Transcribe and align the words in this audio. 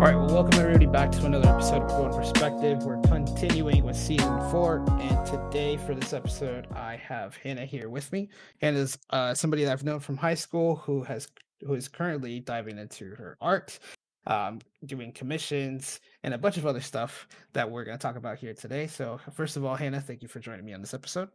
All 0.00 0.06
right, 0.06 0.16
well, 0.16 0.28
welcome 0.28 0.58
everybody 0.58 0.86
back 0.86 1.12
to 1.12 1.26
another 1.26 1.50
episode 1.50 1.82
of 1.82 1.88
Growing 1.88 2.14
Perspective. 2.14 2.84
We're 2.84 3.02
continuing 3.02 3.84
with 3.84 3.98
season 3.98 4.50
four, 4.50 4.82
and 4.98 5.26
today 5.26 5.76
for 5.76 5.94
this 5.94 6.14
episode, 6.14 6.66
I 6.74 6.96
have 6.96 7.36
Hannah 7.36 7.66
here 7.66 7.90
with 7.90 8.10
me. 8.10 8.30
Hannah's 8.62 8.96
uh, 9.10 9.34
somebody 9.34 9.62
that 9.64 9.72
I've 9.72 9.84
known 9.84 10.00
from 10.00 10.16
high 10.16 10.36
school 10.36 10.76
who 10.76 11.02
has 11.02 11.28
who 11.60 11.74
is 11.74 11.86
currently 11.86 12.40
diving 12.40 12.78
into 12.78 13.14
her 13.14 13.36
art, 13.42 13.78
um, 14.26 14.60
doing 14.86 15.12
commissions, 15.12 16.00
and 16.22 16.32
a 16.32 16.38
bunch 16.38 16.56
of 16.56 16.64
other 16.64 16.80
stuff 16.80 17.28
that 17.52 17.70
we're 17.70 17.84
going 17.84 17.98
to 17.98 18.02
talk 18.02 18.16
about 18.16 18.38
here 18.38 18.54
today. 18.54 18.86
So, 18.86 19.20
first 19.34 19.58
of 19.58 19.66
all, 19.66 19.74
Hannah, 19.74 20.00
thank 20.00 20.22
you 20.22 20.28
for 20.28 20.40
joining 20.40 20.64
me 20.64 20.72
on 20.72 20.80
this 20.80 20.94
episode. 20.94 21.28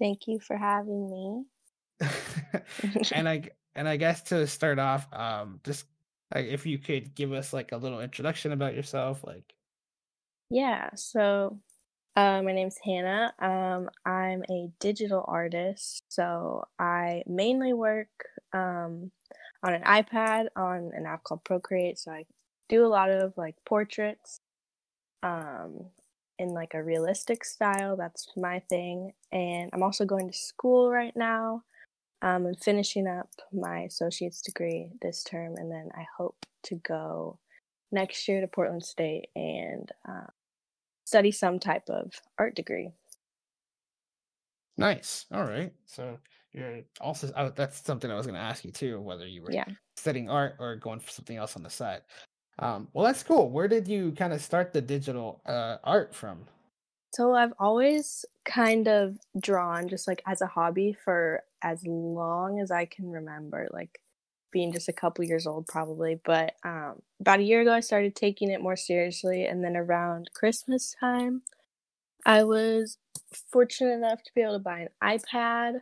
Thank 0.00 0.26
you 0.26 0.40
for 0.40 0.56
having 0.56 1.08
me. 1.08 2.08
and 3.12 3.28
I 3.28 3.50
and 3.76 3.88
I 3.88 3.96
guess 3.98 4.22
to 4.22 4.48
start 4.48 4.80
off, 4.80 5.06
um, 5.12 5.60
just 5.62 5.84
like 6.34 6.46
if 6.46 6.66
you 6.66 6.78
could 6.78 7.14
give 7.14 7.32
us 7.32 7.52
like 7.52 7.72
a 7.72 7.76
little 7.76 8.00
introduction 8.00 8.52
about 8.52 8.74
yourself, 8.74 9.24
like 9.24 9.54
yeah, 10.50 10.90
so 10.94 11.58
uh, 12.16 12.42
my 12.42 12.52
name's 12.52 12.78
Hannah. 12.82 13.32
Um, 13.38 13.90
I'm 14.04 14.42
a 14.50 14.70
digital 14.80 15.24
artist, 15.28 16.02
so 16.08 16.64
I 16.78 17.22
mainly 17.26 17.72
work 17.72 18.08
um, 18.52 19.10
on 19.62 19.74
an 19.74 19.82
iPad 19.82 20.46
on 20.56 20.90
an 20.94 21.06
app 21.06 21.24
called 21.24 21.44
Procreate. 21.44 21.98
So 21.98 22.12
I 22.12 22.24
do 22.68 22.84
a 22.84 22.88
lot 22.88 23.10
of 23.10 23.34
like 23.36 23.56
portraits 23.66 24.40
um, 25.22 25.86
in 26.38 26.48
like 26.48 26.74
a 26.74 26.82
realistic 26.82 27.44
style. 27.44 27.96
That's 27.96 28.28
my 28.36 28.60
thing. 28.68 29.12
And 29.32 29.70
I'm 29.72 29.82
also 29.82 30.04
going 30.04 30.28
to 30.30 30.36
school 30.36 30.90
right 30.90 31.14
now. 31.16 31.62
Um, 32.22 32.46
I'm 32.46 32.54
finishing 32.54 33.06
up 33.06 33.30
my 33.52 33.80
associate's 33.80 34.42
degree 34.42 34.90
this 35.00 35.22
term, 35.22 35.54
and 35.56 35.70
then 35.70 35.88
I 35.94 36.04
hope 36.16 36.44
to 36.64 36.76
go 36.76 37.38
next 37.92 38.26
year 38.28 38.40
to 38.40 38.48
Portland 38.48 38.84
State 38.84 39.28
and 39.36 39.90
uh, 40.08 40.26
study 41.04 41.30
some 41.30 41.58
type 41.58 41.88
of 41.88 42.12
art 42.38 42.54
degree. 42.54 42.90
Nice. 44.76 45.26
All 45.32 45.44
right. 45.44 45.72
So 45.86 46.18
you're 46.52 46.80
also 47.00 47.30
oh, 47.36 47.52
that's 47.54 47.84
something 47.84 48.10
I 48.10 48.14
was 48.14 48.26
going 48.26 48.38
to 48.38 48.40
ask 48.40 48.64
you 48.64 48.70
too, 48.70 49.00
whether 49.00 49.26
you 49.26 49.42
were 49.42 49.52
yeah. 49.52 49.64
studying 49.96 50.30
art 50.30 50.56
or 50.58 50.76
going 50.76 51.00
for 51.00 51.10
something 51.10 51.36
else 51.36 51.56
on 51.56 51.62
the 51.62 51.70
side. 51.70 52.02
Um, 52.60 52.88
well, 52.92 53.04
that's 53.04 53.22
cool. 53.22 53.50
Where 53.50 53.68
did 53.68 53.86
you 53.86 54.12
kind 54.12 54.32
of 54.32 54.40
start 54.40 54.72
the 54.72 54.80
digital 54.80 55.40
uh, 55.46 55.76
art 55.84 56.14
from? 56.14 56.44
So 57.12 57.34
I've 57.34 57.54
always 57.58 58.24
kind 58.44 58.86
of 58.88 59.18
drawn 59.38 59.88
just 59.88 60.06
like 60.06 60.22
as 60.26 60.40
a 60.40 60.46
hobby 60.46 60.96
for 61.04 61.42
as 61.62 61.84
long 61.86 62.60
as 62.60 62.70
I 62.70 62.84
can 62.84 63.10
remember, 63.10 63.68
like 63.72 64.00
being 64.50 64.72
just 64.72 64.88
a 64.88 64.92
couple 64.92 65.24
years 65.24 65.46
old 65.46 65.66
probably. 65.66 66.20
But 66.22 66.54
um, 66.64 67.02
about 67.20 67.40
a 67.40 67.44
year 67.44 67.62
ago, 67.62 67.72
I 67.72 67.80
started 67.80 68.14
taking 68.14 68.50
it 68.50 68.60
more 68.60 68.76
seriously, 68.76 69.46
and 69.46 69.64
then 69.64 69.76
around 69.76 70.30
Christmas 70.34 70.94
time, 70.98 71.42
I 72.24 72.44
was 72.44 72.98
fortunate 73.50 73.94
enough 73.94 74.22
to 74.22 74.30
be 74.34 74.42
able 74.42 74.54
to 74.54 74.58
buy 74.58 74.80
an 74.80 75.18
iPad, 75.18 75.80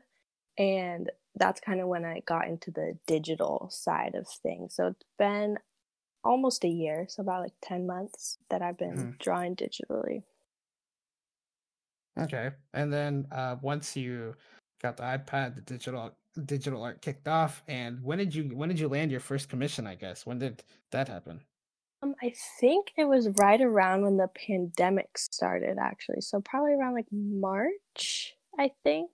and 0.59 1.11
that's 1.35 1.61
kind 1.61 1.81
of 1.81 1.89
when 1.89 2.05
I 2.05 2.21
got 2.21 2.49
into 2.49 2.71
the 2.71 2.97
digital 3.07 3.69
side 3.71 4.15
of 4.15 4.27
things. 4.29 4.75
So 4.75 4.89
it's 4.89 5.05
been 5.19 5.59
almost 6.25 6.65
a 6.65 6.69
year, 6.69 7.07
so 7.09 7.23
about 7.23 7.43
like 7.43 7.55
10 7.63 7.87
months 7.87 8.39
that 8.51 8.63
I've 8.63 8.79
been 8.79 8.97
mm-hmm. 8.97 9.11
drawing 9.19 9.55
digitally. 9.55 10.23
Okay. 12.19 12.51
And 12.73 12.93
then 12.93 13.27
uh, 13.31 13.57
once 13.61 13.97
you 13.97 14.35
got 14.83 14.97
the 14.97 15.03
iPad, 15.03 15.55
the 15.55 15.61
digital 15.61 16.17
digital 16.45 16.83
art 16.83 17.01
kicked 17.01 17.29
off, 17.29 17.63
and 17.67 18.03
when 18.03 18.19
did 18.19 18.35
you 18.35 18.45
when 18.55 18.69
did 18.69 18.79
you 18.79 18.89
land 18.89 19.11
your 19.11 19.21
first 19.21 19.49
commission? 19.49 19.87
I 19.87 19.95
guess 19.95 20.27
when 20.27 20.39
did 20.39 20.63
that 20.93 21.09
happen? 21.09 21.41
Um, 22.03 22.15
I 22.23 22.33
think 22.61 22.93
it 22.97 23.05
was 23.05 23.29
right 23.39 23.61
around 23.61 24.03
when 24.03 24.17
the 24.17 24.29
pandemic 24.29 25.17
started, 25.19 25.79
actually. 25.81 26.21
So 26.21 26.41
probably 26.41 26.73
around 26.73 26.95
like 26.95 27.11
March, 27.11 28.35
I 28.59 28.71
think. 28.85 29.11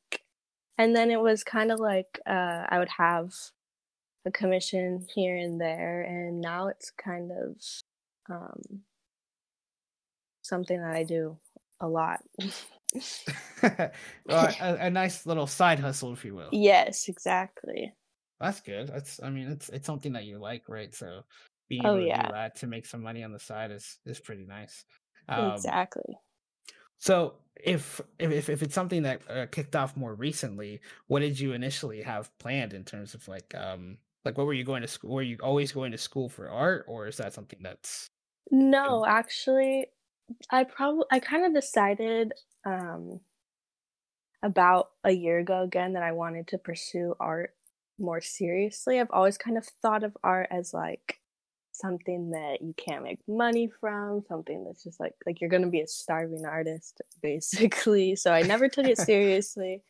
And 0.78 0.96
then 0.96 1.10
it 1.10 1.20
was 1.20 1.44
kind 1.44 1.70
of 1.70 1.78
like 1.78 2.18
uh, 2.26 2.64
I 2.68 2.78
would 2.78 2.88
have 2.96 3.32
a 4.24 4.30
commission 4.30 5.06
here 5.14 5.36
and 5.36 5.60
there, 5.60 6.02
and 6.02 6.40
now 6.40 6.68
it's 6.68 6.90
kind 6.90 7.30
of 7.30 7.56
um, 8.30 8.82
something 10.42 10.80
that 10.80 10.94
I 10.94 11.04
do 11.04 11.38
a 11.80 11.88
lot. 11.88 12.20
well, 13.62 14.54
a, 14.60 14.76
a, 14.80 14.90
nice 14.90 15.24
little 15.26 15.46
side 15.46 15.80
hustle, 15.80 16.12
if 16.12 16.24
you 16.24 16.34
will. 16.34 16.48
Yes, 16.52 17.08
exactly. 17.08 17.94
That's 18.40 18.60
good. 18.60 18.88
That's 18.88 19.20
I 19.22 19.30
mean, 19.30 19.48
it's 19.48 19.68
it's 19.70 19.86
something 19.86 20.12
that 20.12 20.24
you 20.24 20.38
like, 20.38 20.68
right? 20.68 20.94
So 20.94 21.22
being 21.68 21.86
oh, 21.86 21.96
able 21.96 22.06
yeah. 22.06 22.22
to 22.22 22.28
do 22.28 22.32
that 22.32 22.56
to 22.56 22.66
make 22.66 22.86
some 22.86 23.02
money 23.02 23.22
on 23.22 23.32
the 23.32 23.38
side 23.38 23.70
is 23.70 23.98
is 24.04 24.20
pretty 24.20 24.44
nice. 24.44 24.84
Um, 25.28 25.52
exactly. 25.52 26.18
So 26.98 27.34
if 27.56 28.00
if 28.18 28.48
if 28.48 28.62
it's 28.62 28.74
something 28.74 29.04
that 29.04 29.20
uh, 29.30 29.46
kicked 29.46 29.76
off 29.76 29.96
more 29.96 30.14
recently, 30.14 30.80
what 31.06 31.20
did 31.20 31.38
you 31.38 31.52
initially 31.52 32.02
have 32.02 32.30
planned 32.38 32.74
in 32.74 32.84
terms 32.84 33.14
of 33.14 33.26
like 33.28 33.54
um 33.54 33.98
like 34.24 34.36
what 34.36 34.46
were 34.46 34.54
you 34.54 34.64
going 34.64 34.82
to 34.82 34.88
school? 34.88 35.14
Were 35.14 35.22
you 35.22 35.38
always 35.42 35.72
going 35.72 35.92
to 35.92 35.98
school 35.98 36.28
for 36.28 36.48
art, 36.48 36.84
or 36.88 37.06
is 37.06 37.16
that 37.16 37.32
something 37.32 37.60
that's 37.62 38.08
no, 38.50 39.06
actually, 39.06 39.86
I 40.50 40.64
probably 40.64 41.04
I 41.10 41.20
kind 41.20 41.46
of 41.46 41.54
decided 41.54 42.32
um 42.64 43.20
about 44.42 44.90
a 45.04 45.12
year 45.12 45.38
ago 45.38 45.62
again 45.62 45.92
that 45.92 46.02
I 46.02 46.12
wanted 46.12 46.48
to 46.48 46.58
pursue 46.58 47.14
art 47.20 47.54
more 47.98 48.20
seriously. 48.20 48.98
I've 48.98 49.10
always 49.10 49.38
kind 49.38 49.56
of 49.56 49.64
thought 49.80 50.02
of 50.02 50.16
art 50.24 50.48
as 50.50 50.74
like 50.74 51.20
something 51.72 52.30
that 52.30 52.60
you 52.60 52.74
can't 52.76 53.04
make 53.04 53.20
money 53.26 53.70
from, 53.80 54.22
something 54.28 54.64
that's 54.64 54.82
just 54.82 55.00
like 55.00 55.14
like 55.26 55.40
you're 55.40 55.50
going 55.50 55.62
to 55.62 55.68
be 55.68 55.80
a 55.80 55.86
starving 55.86 56.44
artist 56.44 57.00
basically. 57.22 58.16
So 58.16 58.32
I 58.32 58.42
never 58.42 58.68
took 58.68 58.86
it 58.86 58.98
seriously. 58.98 59.82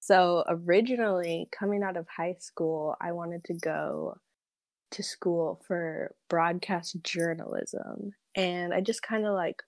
So 0.00 0.44
originally 0.48 1.48
coming 1.50 1.82
out 1.82 1.96
of 1.96 2.06
high 2.08 2.36
school, 2.38 2.94
I 3.00 3.12
wanted 3.12 3.44
to 3.44 3.54
go 3.54 4.16
to 4.92 5.02
school 5.02 5.60
for 5.66 6.14
broadcast 6.30 6.96
journalism 7.02 8.12
and 8.36 8.72
I 8.72 8.80
just 8.80 9.02
kind 9.02 9.26
of 9.26 9.34
like 9.34 9.62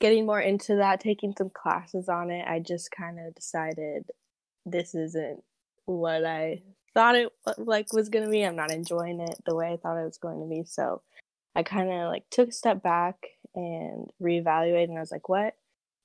getting 0.00 0.26
more 0.26 0.40
into 0.40 0.76
that, 0.76 1.00
taking 1.00 1.34
some 1.36 1.50
classes 1.50 2.08
on 2.08 2.30
it, 2.30 2.46
I 2.46 2.60
just 2.60 2.90
kind 2.90 3.18
of 3.18 3.34
decided 3.34 4.04
this 4.66 4.94
isn't 4.94 5.42
what 5.86 6.24
I 6.24 6.62
thought 6.94 7.16
it 7.16 7.28
like 7.58 7.92
was 7.92 8.08
going 8.08 8.24
to 8.24 8.30
be. 8.30 8.42
I'm 8.42 8.56
not 8.56 8.70
enjoying 8.70 9.20
it 9.20 9.36
the 9.44 9.54
way 9.54 9.72
I 9.72 9.76
thought 9.76 10.00
it 10.00 10.04
was 10.04 10.18
going 10.18 10.40
to 10.40 10.48
be. 10.48 10.64
So 10.64 11.02
I 11.54 11.62
kind 11.62 11.90
of 11.90 12.08
like 12.08 12.24
took 12.30 12.48
a 12.48 12.52
step 12.52 12.82
back 12.82 13.16
and 13.54 14.08
reevaluated 14.22 14.84
and 14.84 14.98
I 14.98 15.00
was 15.00 15.12
like, 15.12 15.28
what 15.28 15.54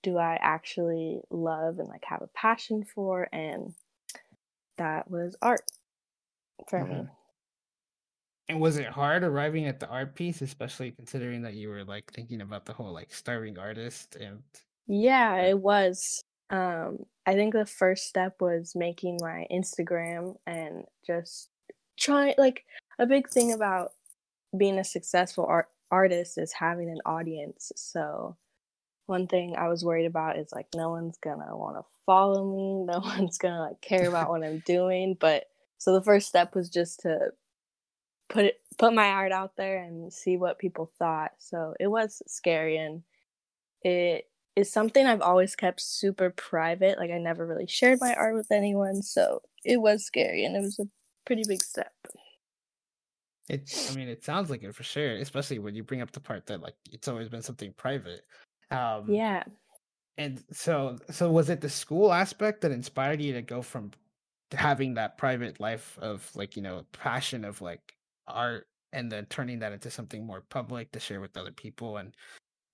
do 0.03 0.17
I 0.17 0.38
actually 0.41 1.22
love 1.29 1.79
and 1.79 1.88
like 1.88 2.05
have 2.05 2.22
a 2.22 2.29
passion 2.35 2.83
for? 2.83 3.28
And 3.33 3.73
that 4.78 5.09
was 5.09 5.35
art 5.41 5.61
for 6.69 6.79
mm-hmm. 6.79 7.01
me. 7.01 7.07
And 8.49 8.59
was 8.59 8.77
it 8.77 8.87
hard 8.87 9.23
arriving 9.23 9.67
at 9.67 9.79
the 9.79 9.87
art 9.87 10.15
piece, 10.15 10.41
especially 10.41 10.89
considering 10.89 11.43
that 11.43 11.53
you 11.53 11.69
were 11.69 11.83
like 11.83 12.11
thinking 12.11 12.41
about 12.41 12.65
the 12.65 12.73
whole 12.73 12.91
like 12.91 13.13
starving 13.13 13.59
artist 13.59 14.15
and 14.15 14.41
Yeah, 14.87 15.35
it 15.43 15.59
was. 15.59 16.23
Um 16.49 17.05
I 17.27 17.35
think 17.35 17.53
the 17.53 17.67
first 17.67 18.07
step 18.07 18.41
was 18.41 18.73
making 18.75 19.19
my 19.21 19.45
Instagram 19.51 20.35
and 20.47 20.85
just 21.05 21.49
trying 21.99 22.33
like 22.39 22.65
a 22.97 23.05
big 23.05 23.29
thing 23.29 23.53
about 23.53 23.91
being 24.57 24.79
a 24.79 24.83
successful 24.83 25.45
art 25.45 25.67
artist 25.91 26.40
is 26.40 26.52
having 26.52 26.90
an 26.90 27.02
audience. 27.05 27.72
So 27.75 28.35
one 29.05 29.28
thing 29.28 29.55
I 29.57 29.67
was 29.67 29.85
worried 29.85 30.05
about 30.07 30.40
is 30.40 30.52
like 30.52 30.67
no 30.75 30.90
one's 30.90 31.19
gonna 31.19 31.55
want 31.55 31.78
to 31.78 31.84
follow 32.07 32.43
me, 32.45 32.84
no 32.91 32.99
one's 33.03 33.37
gonna 33.37 33.61
like 33.61 33.81
care 33.81 34.09
about 34.09 34.31
what 34.31 34.43
I'm 34.43 34.63
doing. 34.66 35.17
But 35.19 35.45
so 35.78 35.93
the 35.93 36.02
first 36.02 36.28
step 36.28 36.55
was 36.55 36.67
just 36.69 37.02
to 37.02 37.29
put 38.29 38.46
it 38.46 38.61
put 38.78 38.93
my 38.93 39.09
art 39.09 39.31
out 39.31 39.58
there 39.58 39.84
and 39.84 40.14
see 40.14 40.37
what 40.37 40.59
people 40.59 40.91
thought. 40.97 41.31
So 41.40 41.73
it 41.79 41.87
was 41.87 42.22
scary 42.28 42.78
and 42.78 43.03
it 43.81 44.29
is 44.55 44.72
something 44.72 45.05
I've 45.05 45.22
always 45.22 45.55
kept 45.55 45.81
super 45.81 46.29
private. 46.29 46.97
Like 46.97 47.11
I 47.11 47.17
never 47.17 47.46
really 47.46 47.67
shared 47.67 47.99
my 47.99 48.14
art 48.14 48.35
with 48.35 48.52
anyone, 48.52 49.02
so 49.02 49.41
it 49.66 49.81
was 49.81 50.05
scary 50.05 50.46
and 50.46 50.55
it 50.55 50.61
was 50.61 50.79
a 50.79 50.85
pretty 51.26 51.43
big 51.47 51.61
step. 51.61 51.93
It 53.49 53.90
I 53.91 53.96
mean 53.96 54.08
it 54.08 54.23
sounds 54.23 54.49
like 54.49 54.64
it 54.64 54.76
for 54.76 54.84
sure, 54.84 55.16
especially 55.16 55.59
when 55.59 55.76
you 55.76 55.84
bring 55.84 56.02
up 56.02 56.11
the 56.11 56.20
part 56.20 56.46
that 56.47 56.61
like 56.61 56.76
it's 56.91 57.08
always 57.08 57.29
been 57.29 57.41
something 57.41 57.73
private. 57.73 58.22
Um 58.72 59.05
Yeah. 59.09 59.43
And 60.17 60.43
so 60.52 60.97
so 61.09 61.31
was 61.31 61.49
it 61.49 61.61
the 61.61 61.70
school 61.70 62.14
aspect 62.14 62.61
that 62.61 62.72
inspired 62.72 63.22
you 63.22 63.34
to 63.34 63.41
go 63.41 63.61
from 63.61 63.91
having 64.52 64.96
that 64.96 65.17
private 65.17 65.59
life 65.59 65.97
of 66.02 66.29
like, 66.35 66.55
you 66.55 66.61
know, 66.61 66.85
passion 66.91 67.46
of 67.46 67.61
like 67.61 67.93
art 68.29 68.67
and 68.93 69.11
then 69.11 69.26
turning 69.29 69.59
that 69.59 69.73
into 69.73 69.91
something 69.91 70.26
more 70.26 70.43
public 70.49 70.91
to 70.91 70.99
share 70.99 71.22
with 71.22 71.37
other 71.37 71.52
people 71.52 71.97
and 71.97 72.16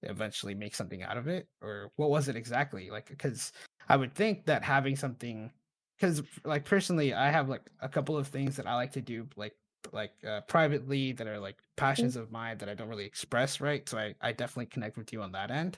eventually 0.03 0.53
make 0.53 0.75
something 0.75 1.03
out 1.03 1.17
of 1.17 1.27
it 1.27 1.47
or 1.61 1.89
what 1.95 2.09
was 2.09 2.27
it 2.27 2.35
exactly 2.35 2.91
like 2.91 3.07
because 3.07 3.51
i 3.89 3.97
would 3.97 4.13
think 4.13 4.45
that 4.45 4.63
having 4.63 4.95
something 4.95 5.51
because 5.97 6.21
like 6.43 6.63
personally 6.63 7.13
i 7.13 7.29
have 7.31 7.49
like 7.49 7.63
a 7.81 7.89
couple 7.89 8.15
of 8.15 8.27
things 8.27 8.55
that 8.55 8.67
i 8.67 8.75
like 8.75 8.91
to 8.91 9.01
do 9.01 9.27
like 9.35 9.53
like 9.93 10.13
uh, 10.27 10.41
privately 10.41 11.11
that 11.13 11.27
are 11.27 11.39
like 11.39 11.57
passions 11.75 12.15
of 12.15 12.31
mine 12.31 12.57
that 12.57 12.69
I 12.69 12.73
don't 12.73 12.89
really 12.89 13.05
express, 13.05 13.61
right? 13.61 13.87
So 13.87 13.97
I, 13.97 14.15
I 14.21 14.31
definitely 14.31 14.67
connect 14.67 14.97
with 14.97 15.13
you 15.13 15.21
on 15.21 15.31
that 15.33 15.51
end. 15.51 15.77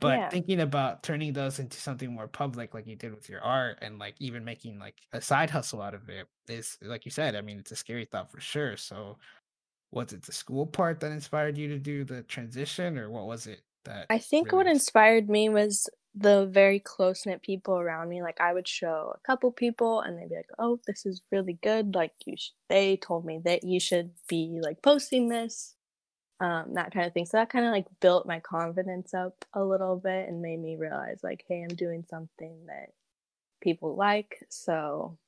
But 0.00 0.22
Yeah. 0.22 0.30
thinking 0.30 0.60
about 0.60 1.02
turning 1.02 1.34
those 1.34 1.58
into 1.58 1.78
something 1.78 2.12
more 2.12 2.28
public, 2.28 2.74
like 2.74 2.86
you 2.86 2.96
did 2.96 3.14
with 3.14 3.28
your 3.28 3.42
art, 3.42 3.78
and 3.82 3.98
like 3.98 4.16
even 4.20 4.44
making 4.44 4.78
like 4.78 5.00
a 5.12 5.20
side 5.20 5.50
hustle 5.50 5.82
out 5.82 5.94
of 5.94 6.08
it 6.08 6.28
is, 6.48 6.78
like 6.82 7.04
you 7.04 7.10
said, 7.10 7.36
I 7.36 7.42
mean, 7.42 7.58
it's 7.58 7.72
a 7.72 7.76
scary 7.76 8.06
thought 8.06 8.30
for 8.32 8.40
sure. 8.40 8.76
So, 8.78 9.18
was 9.92 10.12
it 10.12 10.22
the 10.24 10.32
school 10.32 10.66
part 10.66 11.00
that 11.00 11.12
inspired 11.12 11.58
you 11.58 11.68
to 11.68 11.78
do 11.78 12.04
the 12.04 12.22
transition, 12.24 12.98
or 12.98 13.10
what 13.10 13.26
was 13.26 13.46
it 13.48 13.64
that 13.84 14.10
I 14.10 14.18
think 14.18 14.52
what 14.52 14.66
inspired 14.66 15.28
me 15.28 15.48
was 15.48 15.88
the 16.14 16.46
very 16.46 16.80
close 16.80 17.24
knit 17.24 17.42
people 17.42 17.78
around 17.78 18.08
me. 18.08 18.22
Like 18.22 18.40
I 18.40 18.52
would 18.52 18.66
show 18.66 19.12
a 19.14 19.20
couple 19.20 19.52
people, 19.52 20.00
and 20.00 20.18
they'd 20.18 20.28
be 20.28 20.36
like, 20.36 20.50
"Oh, 20.58 20.80
this 20.86 21.06
is 21.06 21.22
really 21.30 21.54
good. 21.54 21.94
Like 21.94 22.14
you, 22.26 22.36
sh- 22.36 22.50
they 22.68 22.96
told 22.96 23.24
me 23.24 23.40
that 23.44 23.62
you 23.64 23.78
should 23.80 24.14
be 24.28 24.58
like 24.62 24.82
posting 24.82 25.28
this, 25.28 25.76
um, 26.40 26.74
that 26.74 26.92
kind 26.92 27.06
of 27.06 27.12
thing." 27.12 27.26
So 27.26 27.36
that 27.36 27.50
kind 27.50 27.64
of 27.64 27.72
like 27.72 27.86
built 28.00 28.26
my 28.26 28.40
confidence 28.40 29.14
up 29.14 29.44
a 29.52 29.62
little 29.64 29.96
bit 29.96 30.28
and 30.28 30.42
made 30.42 30.60
me 30.60 30.76
realize, 30.76 31.20
like, 31.22 31.44
hey, 31.48 31.62
I'm 31.62 31.76
doing 31.76 32.04
something 32.08 32.66
that 32.66 32.92
people 33.62 33.94
like. 33.96 34.44
So 34.48 35.18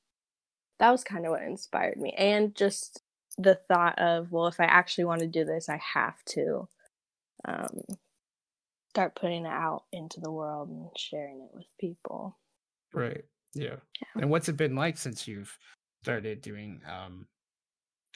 that 0.79 0.91
was 0.91 1.03
kind 1.03 1.25
of 1.25 1.31
what 1.31 1.43
inspired 1.43 1.97
me, 1.97 2.13
and 2.17 2.55
just 2.55 3.01
the 3.37 3.55
thought 3.67 3.97
of, 3.99 4.31
well, 4.31 4.47
if 4.47 4.59
I 4.59 4.65
actually 4.65 5.05
want 5.05 5.21
to 5.21 5.27
do 5.27 5.45
this, 5.45 5.69
I 5.69 5.79
have 5.93 6.23
to. 6.25 6.67
Um, 7.45 7.81
start 8.93 9.15
putting 9.15 9.43
it 9.43 9.49
out 9.49 9.85
into 9.91 10.19
the 10.19 10.29
world 10.29 10.69
and 10.69 10.87
sharing 10.95 11.41
it 11.41 11.49
with 11.51 11.65
people. 11.79 12.37
Right. 12.93 13.25
Yeah. 13.55 13.77
Yeah. 13.99 14.21
And 14.21 14.29
what's 14.29 14.49
it 14.49 14.55
been 14.55 14.75
like 14.75 14.99
since 14.99 15.27
you've 15.27 15.57
started 16.03 16.41
doing 16.41 16.79
um 16.87 17.25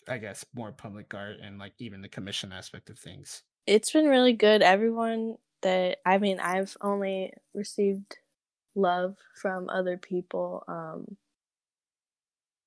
I 0.07 0.17
guess 0.17 0.45
more 0.53 0.71
public 0.71 1.13
art 1.13 1.37
and 1.41 1.57
like 1.59 1.73
even 1.79 2.01
the 2.01 2.09
commission 2.09 2.51
aspect 2.51 2.89
of 2.89 2.97
things? 2.97 3.43
It's 3.65 3.91
been 3.91 4.07
really 4.07 4.33
good. 4.33 4.61
Everyone 4.61 5.37
that 5.61 5.99
I 6.05 6.17
mean, 6.17 6.39
I've 6.39 6.75
only 6.81 7.33
received 7.53 8.17
love 8.75 9.17
from 9.35 9.69
other 9.69 9.97
people. 9.97 10.63
Um 10.67 11.17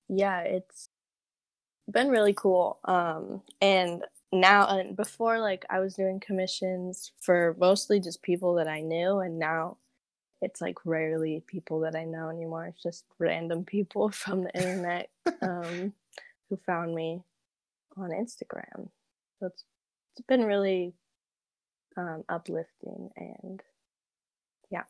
yeah, 0.08 0.40
it's 0.40 0.88
been 1.90 2.08
really 2.08 2.34
cool. 2.34 2.80
Um 2.84 3.42
and 3.60 4.04
now 4.32 4.68
and 4.68 4.96
before 4.96 5.40
like 5.40 5.64
I 5.70 5.80
was 5.80 5.94
doing 5.94 6.20
commissions 6.20 7.12
for 7.20 7.56
mostly 7.58 7.98
just 8.00 8.22
people 8.22 8.54
that 8.54 8.68
I 8.68 8.80
knew 8.80 9.18
and 9.18 9.38
now 9.38 9.78
it's 10.42 10.60
like 10.60 10.84
rarely 10.86 11.42
people 11.46 11.80
that 11.80 11.94
I 11.96 12.04
know 12.04 12.28
anymore. 12.30 12.66
It's 12.66 12.82
just 12.82 13.04
random 13.18 13.64
people 13.64 14.10
from 14.10 14.44
the 14.44 14.54
internet 14.56 15.10
um, 15.42 15.92
who 16.48 16.56
found 16.66 16.94
me 16.94 17.22
on 18.02 18.10
Instagram. 18.10 18.90
So 19.38 19.46
it's 19.46 19.64
it's 20.16 20.26
been 20.26 20.44
really 20.44 20.94
um, 21.96 22.24
uplifting 22.28 23.10
and 23.16 23.62
Yeah, 24.70 24.84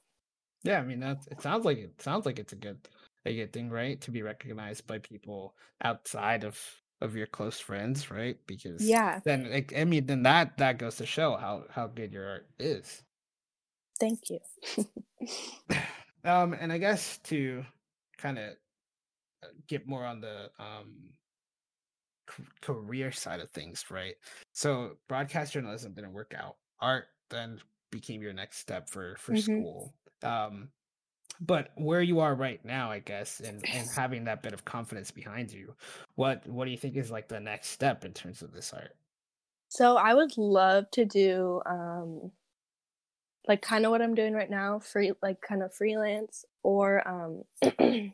Yeah, 0.64 0.80
I 0.80 0.84
mean 0.84 1.00
that's 1.00 1.26
it 1.28 1.42
sounds 1.42 1.64
like 1.64 1.78
it 1.78 2.00
sounds 2.02 2.26
like 2.26 2.38
it's 2.38 2.52
a 2.52 2.56
good 2.56 2.88
a 3.26 3.34
good 3.34 3.52
thing, 3.52 3.70
right? 3.70 4.00
To 4.02 4.10
be 4.10 4.22
recognized 4.22 4.86
by 4.86 4.98
people 4.98 5.56
outside 5.82 6.44
of 6.44 6.58
of 7.00 7.16
your 7.16 7.26
close 7.26 7.58
friends, 7.60 8.10
right? 8.10 8.38
Because 8.46 8.82
yeah, 8.84 9.20
then 9.24 9.50
like, 9.50 9.72
I 9.76 9.84
mean 9.84 10.06
then 10.06 10.22
that 10.24 10.58
that 10.58 10.78
goes 10.78 10.96
to 10.96 11.06
show 11.06 11.36
how 11.36 11.64
how 11.70 11.86
good 11.86 12.12
your 12.12 12.28
art 12.28 12.48
is. 12.58 13.02
thank 13.98 14.30
you. 14.30 14.40
um 16.24 16.54
and 16.54 16.72
I 16.72 16.78
guess 16.78 17.18
to 17.24 17.64
kind 18.18 18.38
of 18.38 18.54
get 19.66 19.86
more 19.86 20.04
on 20.04 20.20
the 20.20 20.50
um 20.58 21.10
c- 22.36 22.44
career 22.62 23.12
side 23.12 23.40
of 23.40 23.50
things, 23.50 23.90
right? 23.90 24.16
So 24.54 24.98
broadcast 25.08 25.52
journalism 25.52 25.94
didn't 25.94 26.12
work 26.12 26.34
out. 26.34 26.56
Art 26.80 27.08
then 27.30 27.60
became 27.90 28.22
your 28.22 28.32
next 28.32 28.58
step 28.58 28.88
for 28.88 29.16
for 29.16 29.34
Mhm. 29.34 29.70
school. 29.74 29.94
Um, 30.22 30.72
but 31.40 31.70
where 31.76 32.02
you 32.02 32.20
are 32.20 32.34
right 32.34 32.64
now, 32.64 32.90
I 32.92 33.00
guess, 33.00 33.40
and 33.40 33.66
and 33.72 33.90
having 33.92 34.24
that 34.24 34.42
bit 34.42 34.54
of 34.54 34.64
confidence 34.64 35.10
behind 35.10 35.52
you, 35.52 35.76
what 36.16 36.46
what 36.48 36.66
do 36.66 36.70
you 36.72 36.78
think 36.78 36.96
is 36.96 37.10
like 37.10 37.28
the 37.28 37.40
next 37.40 37.68
step 37.70 38.04
in 38.04 38.14
terms 38.14 38.42
of 38.42 38.52
this 38.52 38.72
art? 38.72 38.96
So 39.68 39.96
I 39.96 40.12
would 40.12 40.36
love 40.36 40.90
to 40.90 41.06
do 41.06 41.62
um, 41.64 42.32
like 43.48 43.62
kind 43.62 43.84
of 43.84 43.90
what 43.90 44.02
I'm 44.02 44.14
doing 44.14 44.34
right 44.34 44.50
now, 44.50 44.78
free 44.78 45.12
like 45.22 45.40
kind 45.40 45.62
of 45.62 45.74
freelance, 45.74 46.44
or 46.62 47.06
um, 47.08 47.44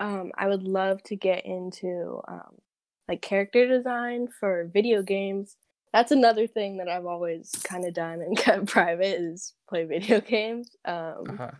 um, 0.00 0.32
I 0.34 0.46
would 0.46 0.62
love 0.62 1.02
to 1.04 1.16
get 1.16 1.44
into 1.44 2.20
um, 2.28 2.58
like 3.08 3.22
character 3.22 3.66
design 3.66 4.28
for 4.28 4.64
video 4.72 5.02
games. 5.02 5.56
That's 5.92 6.12
another 6.12 6.46
thing 6.46 6.76
that 6.78 6.88
I've 6.88 7.06
always 7.06 7.50
kind 7.64 7.84
of 7.86 7.94
done 7.94 8.20
and 8.20 8.36
kept 8.44 8.66
private 8.66 9.20
is 9.20 9.54
play 9.68 9.84
video 9.84 10.20
games. 10.34 10.70
Um, 10.84 11.24
Uh-huh. 11.30 11.50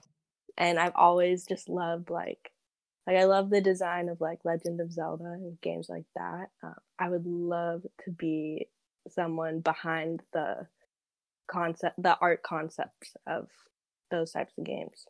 and 0.57 0.79
I've 0.79 0.97
always 0.97 1.47
just 1.47 1.69
loved 1.69 2.11
like 2.11 2.53
like 3.07 3.17
I 3.17 3.25
love 3.25 3.49
the 3.49 3.63
design 3.63 4.11
of 4.11 4.21
like 4.21 4.45
Legend 4.45 4.81
of 4.83 4.93
Zelda 4.93 5.25
and 5.25 5.59
games 5.63 5.89
like 5.89 6.05
that. 6.15 6.51
Uh, 6.63 6.75
I 6.99 7.09
would 7.09 7.25
love 7.27 7.83
to 8.05 8.11
be 8.11 8.69
someone 9.09 9.61
behind 9.61 10.23
the 10.35 10.67
concept, 11.51 12.03
the 12.03 12.19
art 12.21 12.43
concepts 12.43 13.15
of 13.27 13.49
those 14.11 14.33
types 14.33 14.53
of 14.59 14.65
games. 14.65 15.07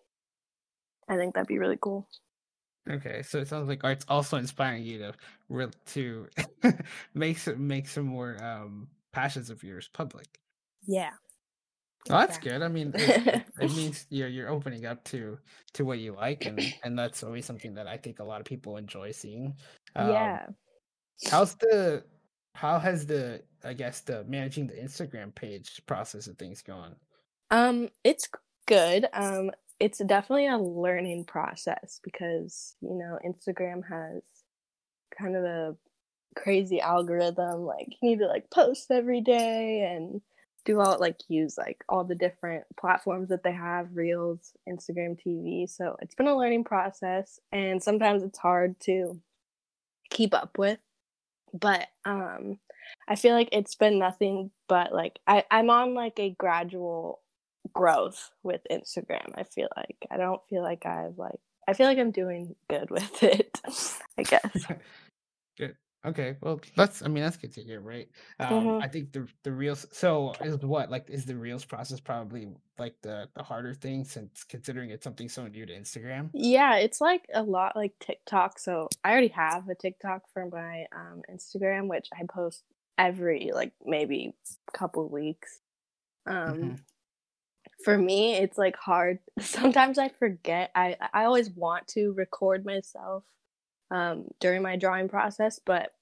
I 1.09 1.17
think 1.17 1.35
that'd 1.35 1.49
be 1.49 1.59
really 1.59 1.79
cool. 1.81 2.07
Okay, 2.91 3.23
so 3.23 3.39
it 3.39 3.49
sounds 3.49 3.69
like 3.69 3.85
art's 3.85 4.05
also 4.09 4.37
inspiring 4.37 4.83
you 4.83 4.99
to 4.99 5.13
real 5.49 5.71
to 5.87 6.29
make 7.15 7.39
some 7.39 7.67
make 7.67 7.87
some 7.87 8.07
more 8.07 8.43
um 8.43 8.89
passions 9.13 9.51
of 9.51 9.63
yours 9.63 9.89
public. 9.93 10.27
Yeah. 10.87 11.11
Oh, 12.11 12.19
that's 12.19 12.39
good. 12.39 12.63
I 12.63 12.69
mean, 12.69 12.93
it, 12.95 13.27
it, 13.27 13.45
it 13.61 13.77
means 13.77 14.07
you're 14.09 14.29
you're 14.29 14.49
opening 14.49 14.87
up 14.87 15.05
to 15.05 15.39
to 15.75 15.85
what 15.85 15.99
you 15.99 16.15
like, 16.15 16.47
and 16.47 16.61
and 16.83 16.99
that's 16.99 17.23
always 17.23 17.45
something 17.45 17.75
that 17.75 17.87
I 17.87 17.97
think 17.97 18.21
a 18.21 18.25
lot 18.25 18.41
of 18.41 18.47
people 18.47 18.77
enjoy 18.77 19.11
seeing. 19.13 19.55
Um, 19.95 20.11
yeah. 20.11 20.47
How's 21.31 21.55
the 21.57 22.05
how 22.55 22.79
has 22.79 23.07
the 23.07 23.43
I 23.65 23.75
guess 23.75 24.01
the 24.01 24.25
managing 24.25 24.67
the 24.67 24.75
Instagram 24.75 25.35
page 25.35 25.83
process 25.87 26.27
of 26.27 26.39
things 26.39 26.63
gone? 26.63 26.97
Um, 27.51 27.89
it's 28.05 28.29
good. 28.67 29.07
Um, 29.13 29.51
it's 29.81 29.99
definitely 29.99 30.49
a 30.49 30.59
learning 30.59 31.25
process 31.25 32.01
because, 32.03 32.75
you 32.81 32.95
know, 32.95 33.19
Instagram 33.25 33.83
has 33.89 34.23
kind 35.17 35.37
of 35.37 35.45
a 35.45 35.77
crazy 36.37 36.81
algorithm. 36.81 37.63
Like 37.63 37.89
you 38.01 38.11
need 38.11 38.19
to 38.19 38.27
like 38.27 38.51
post 38.51 38.91
every 38.91 39.21
day 39.21 39.89
and 39.93 40.21
do 40.65 40.81
all 40.81 40.99
like 40.99 41.17
use 41.29 41.57
like 41.57 41.83
all 41.89 42.05
the 42.05 42.15
different 42.15 42.65
platforms 42.79 43.29
that 43.29 43.43
they 43.43 43.53
have, 43.53 43.95
Reels, 43.95 44.53
Instagram 44.69 45.19
TV. 45.19 45.69
So 45.69 45.97
it's 46.03 46.15
been 46.15 46.27
a 46.27 46.37
learning 46.37 46.65
process 46.65 47.41
and 47.53 47.83
sometimes 47.83 48.23
it's 48.23 48.39
hard 48.39 48.79
to 48.81 49.21
keep 50.11 50.35
up 50.35 50.59
with. 50.59 50.79
But 51.53 51.87
um 52.05 52.59
I 53.07 53.17
feel 53.17 53.35
like 53.35 53.51
it's 53.53 53.75
been 53.75 53.99
nothing 53.99 54.51
but 54.69 54.93
like 54.93 55.21
I, 55.27 55.45
I'm 55.51 55.71
on 55.71 55.95
like 55.95 56.19
a 56.19 56.31
gradual 56.31 57.21
growth 57.73 58.31
with 58.43 58.61
Instagram. 58.71 59.33
I 59.35 59.45
feel 59.45 59.69
like 59.77 59.97
I 60.11 60.17
don't 60.17 60.41
feel 60.49 60.63
like 60.63 60.87
I've 60.87 61.19
like 61.19 61.41
I 61.67 61.75
feel 61.75 61.87
like 61.87 61.99
I'm 61.99 62.11
doing 62.13 62.55
good 62.69 62.91
with 62.97 63.23
it. 63.23 63.61
I 64.19 64.23
guess. 64.23 64.67
Good. 65.59 65.77
Okay. 66.07 66.37
Well, 66.41 66.61
that's 66.77 67.03
I 67.03 67.09
mean 67.09 67.25
that's 67.25 67.37
good 67.37 67.53
to 67.55 67.63
hear, 67.63 67.81
right? 67.81 68.09
Um, 68.39 68.49
Mhm. 68.49 68.83
I 68.85 68.87
think 68.89 69.13
the 69.13 69.27
the 69.43 69.51
reels. 69.53 69.85
So 69.91 70.33
is 70.41 70.57
what 70.59 70.91
like 70.91 71.11
is 71.11 71.25
the 71.27 71.37
reels 71.37 71.65
process 71.65 71.99
probably 71.99 72.49
like 72.79 72.95
the 73.03 73.29
the 73.35 73.43
harder 73.43 73.75
thing 73.75 74.05
since 74.05 74.45
considering 74.45 74.91
it's 74.91 75.03
something 75.03 75.29
so 75.29 75.49
new 75.49 75.67
to 75.67 75.73
Instagram. 75.77 76.31
Yeah, 76.33 76.77
it's 76.77 77.01
like 77.01 77.27
a 77.35 77.43
lot 77.43 77.75
like 77.75 77.99
TikTok. 77.99 78.61
So 78.61 78.89
I 79.05 79.11
already 79.11 79.29
have 79.29 79.69
a 79.69 79.75
TikTok 79.75 80.23
for 80.33 80.47
my 80.47 80.87
um, 80.93 81.23
Instagram, 81.29 81.89
which 81.89 82.09
I 82.13 82.23
post 82.33 82.63
every 82.97 83.51
like 83.53 83.73
maybe 83.85 84.35
couple 84.73 85.09
weeks. 85.09 85.61
Um, 86.27 86.57
Mhm. 86.57 86.81
For 87.85 87.97
me, 87.97 88.35
it's 88.35 88.59
like 88.59 88.77
hard. 88.77 89.21
Sometimes 89.41 89.99
I 89.99 90.09
forget. 90.09 90.71
I 90.75 90.97
I 91.13 91.25
always 91.25 91.51
want 91.51 91.87
to 91.89 92.13
record 92.13 92.65
myself 92.65 93.25
um, 93.91 94.27
during 94.41 94.63
my 94.63 94.77
drawing 94.77 95.09
process, 95.09 95.61
but 95.65 95.93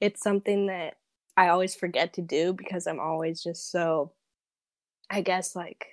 it's 0.00 0.22
something 0.22 0.66
that 0.66 0.96
I 1.36 1.48
always 1.48 1.74
forget 1.76 2.14
to 2.14 2.22
do 2.22 2.52
because 2.52 2.86
I'm 2.86 3.00
always 3.00 3.42
just 3.42 3.70
so, 3.70 4.12
I 5.10 5.22
guess, 5.22 5.56
like, 5.56 5.86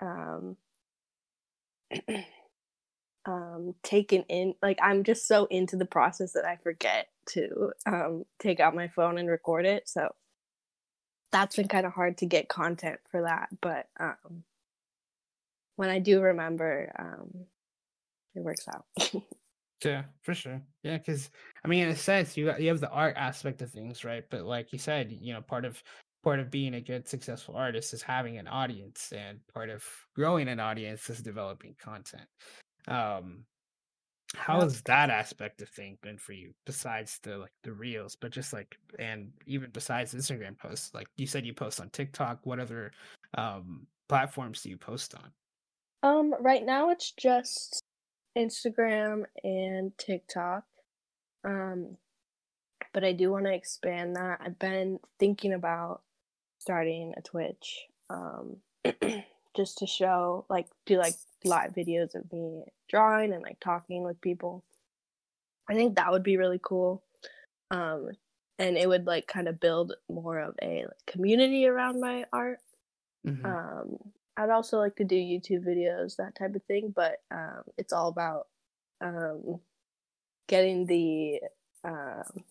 um, 0.00 0.56
um, 3.26 3.74
taken 3.82 4.24
in. 4.28 4.54
Like, 4.62 4.78
I'm 4.82 5.04
just 5.04 5.26
so 5.26 5.46
into 5.46 5.76
the 5.76 5.86
process 5.86 6.32
that 6.32 6.44
I 6.44 6.56
forget 6.62 7.08
to 7.30 7.72
um, 7.86 8.24
take 8.38 8.60
out 8.60 8.74
my 8.74 8.88
phone 8.88 9.18
and 9.18 9.28
record 9.28 9.66
it. 9.66 9.88
So 9.88 10.14
that's 11.34 11.56
been 11.56 11.66
kind 11.66 11.84
of 11.84 11.92
hard 11.92 12.18
to 12.18 12.26
get 12.26 12.48
content 12.48 13.00
for 13.10 13.22
that. 13.22 13.48
But 13.60 13.88
um, 13.98 14.44
when 15.74 15.90
I 15.90 15.98
do 15.98 16.20
remember, 16.20 16.92
um, 16.96 17.46
it 18.34 18.42
works 18.42 18.66
out. 18.68 18.86
Yeah, 19.84 20.04
for 20.22 20.32
sure. 20.32 20.62
Yeah, 20.82 20.96
because 20.96 21.30
I 21.62 21.68
mean, 21.68 21.82
in 21.82 21.90
a 21.90 21.96
sense, 21.96 22.38
you 22.38 22.50
you 22.58 22.68
have 22.68 22.80
the 22.80 22.88
art 22.88 23.16
aspect 23.18 23.60
of 23.60 23.70
things, 23.70 24.02
right? 24.02 24.24
But 24.30 24.44
like 24.44 24.72
you 24.72 24.78
said, 24.78 25.12
you 25.20 25.34
know, 25.34 25.42
part 25.42 25.66
of 25.66 25.82
part 26.22 26.40
of 26.40 26.50
being 26.50 26.72
a 26.74 26.80
good 26.80 27.06
successful 27.06 27.54
artist 27.54 27.92
is 27.92 28.00
having 28.00 28.38
an 28.38 28.48
audience, 28.48 29.12
and 29.14 29.40
part 29.52 29.68
of 29.68 29.84
growing 30.14 30.48
an 30.48 30.58
audience 30.58 31.10
is 31.10 31.20
developing 31.20 31.74
content. 31.78 32.26
Um, 32.88 33.44
how 34.34 34.60
has 34.60 34.82
that 34.82 35.10
aspect 35.10 35.62
of 35.62 35.68
thing 35.68 35.98
been 36.02 36.18
for 36.18 36.32
you 36.32 36.52
besides 36.66 37.18
the 37.22 37.38
like 37.38 37.52
the 37.62 37.72
reels, 37.72 38.16
but 38.16 38.30
just 38.30 38.52
like 38.52 38.76
and 38.98 39.32
even 39.46 39.70
besides 39.70 40.14
Instagram 40.14 40.58
posts? 40.58 40.92
Like 40.94 41.06
you 41.16 41.26
said, 41.26 41.46
you 41.46 41.54
post 41.54 41.80
on 41.80 41.90
TikTok. 41.90 42.40
What 42.44 42.60
other 42.60 42.92
um 43.36 43.86
platforms 44.08 44.62
do 44.62 44.70
you 44.70 44.76
post 44.76 45.14
on? 45.14 45.30
Um, 46.02 46.34
right 46.40 46.64
now 46.64 46.90
it's 46.90 47.12
just 47.12 47.82
Instagram 48.36 49.24
and 49.42 49.96
TikTok. 49.98 50.64
Um, 51.44 51.96
but 52.92 53.04
I 53.04 53.12
do 53.12 53.32
want 53.32 53.46
to 53.46 53.52
expand 53.52 54.16
that. 54.16 54.40
I've 54.44 54.58
been 54.58 54.98
thinking 55.18 55.52
about 55.52 56.02
starting 56.58 57.12
a 57.16 57.22
Twitch, 57.22 57.86
um, 58.08 58.56
just 59.56 59.78
to 59.78 59.86
show, 59.86 60.46
like, 60.48 60.66
do 60.86 60.98
like 60.98 61.14
live 61.44 61.72
videos 61.72 62.14
of 62.14 62.30
me 62.32 62.64
drawing 62.88 63.32
and 63.32 63.42
like 63.42 63.60
talking 63.60 64.02
with 64.02 64.20
people. 64.20 64.64
I 65.68 65.74
think 65.74 65.96
that 65.96 66.10
would 66.10 66.22
be 66.22 66.36
really 66.36 66.60
cool. 66.62 67.02
Um, 67.70 68.10
and 68.58 68.76
it 68.76 68.88
would 68.88 69.06
like 69.06 69.26
kind 69.26 69.48
of 69.48 69.60
build 69.60 69.94
more 70.08 70.38
of 70.38 70.54
a 70.62 70.82
like, 70.84 71.06
community 71.06 71.66
around 71.66 72.00
my 72.00 72.26
art. 72.32 72.60
Mhm. 73.26 73.44
Um, 73.44 74.12
I'd 74.36 74.50
also 74.50 74.78
like 74.78 74.96
to 74.96 75.04
do 75.04 75.16
YouTube 75.16 75.64
videos, 75.66 76.16
that 76.16 76.34
type 76.34 76.54
of 76.54 76.62
thing, 76.64 76.92
but 76.94 77.22
um, 77.30 77.62
it's 77.78 77.92
all 77.92 78.08
about 78.08 78.48
um, 79.00 79.60
getting 80.48 80.86
the 80.86 81.40
um, 81.84 82.44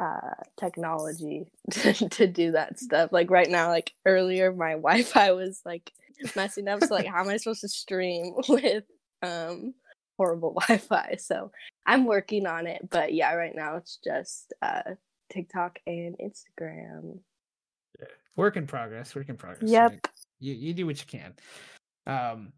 uh, 0.00 0.34
technology 0.58 1.46
to, 1.70 1.92
to 2.08 2.26
do 2.26 2.52
that 2.52 2.78
stuff. 2.78 3.12
Like 3.12 3.30
right 3.30 3.50
now, 3.50 3.68
like 3.68 3.92
earlier, 4.06 4.52
my 4.52 4.72
Wi-Fi 4.72 5.32
was 5.32 5.60
like 5.64 5.92
messing 6.34 6.68
up. 6.68 6.82
So 6.82 6.94
like, 6.94 7.06
how 7.06 7.20
am 7.20 7.28
I 7.28 7.36
supposed 7.36 7.60
to 7.60 7.68
stream 7.68 8.34
with 8.48 8.84
um, 9.22 9.74
horrible 10.16 10.54
Wi-Fi? 10.68 11.16
So 11.18 11.52
I'm 11.86 12.06
working 12.06 12.46
on 12.46 12.66
it, 12.66 12.88
but 12.90 13.12
yeah, 13.12 13.34
right 13.34 13.54
now 13.54 13.76
it's 13.76 13.98
just 14.02 14.54
uh, 14.62 14.94
TikTok 15.30 15.78
and 15.86 16.16
Instagram. 16.18 17.18
Work 18.36 18.56
in 18.56 18.66
progress. 18.66 19.14
Work 19.14 19.28
in 19.28 19.36
progress. 19.36 19.70
Yep. 19.70 19.90
right? 19.90 20.08
You 20.38 20.54
you 20.54 20.72
do 20.72 20.86
what 20.86 20.98
you 20.98 21.06
can. 21.06 21.34
Um, 22.06 22.52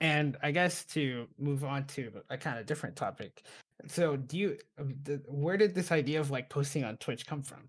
and 0.00 0.38
I 0.42 0.52
guess 0.52 0.84
to 0.86 1.26
move 1.38 1.64
on 1.64 1.84
to 1.88 2.10
a 2.30 2.38
kind 2.38 2.58
of 2.58 2.64
different 2.64 2.96
topic. 2.96 3.42
So, 3.88 4.16
do 4.16 4.36
you? 4.38 4.58
um, 4.78 4.94
Where 5.26 5.56
did 5.56 5.74
this 5.74 5.92
idea 5.92 6.20
of 6.20 6.30
like 6.30 6.48
posting 6.50 6.84
on 6.84 6.96
Twitch 6.96 7.26
come 7.26 7.42
from? 7.42 7.68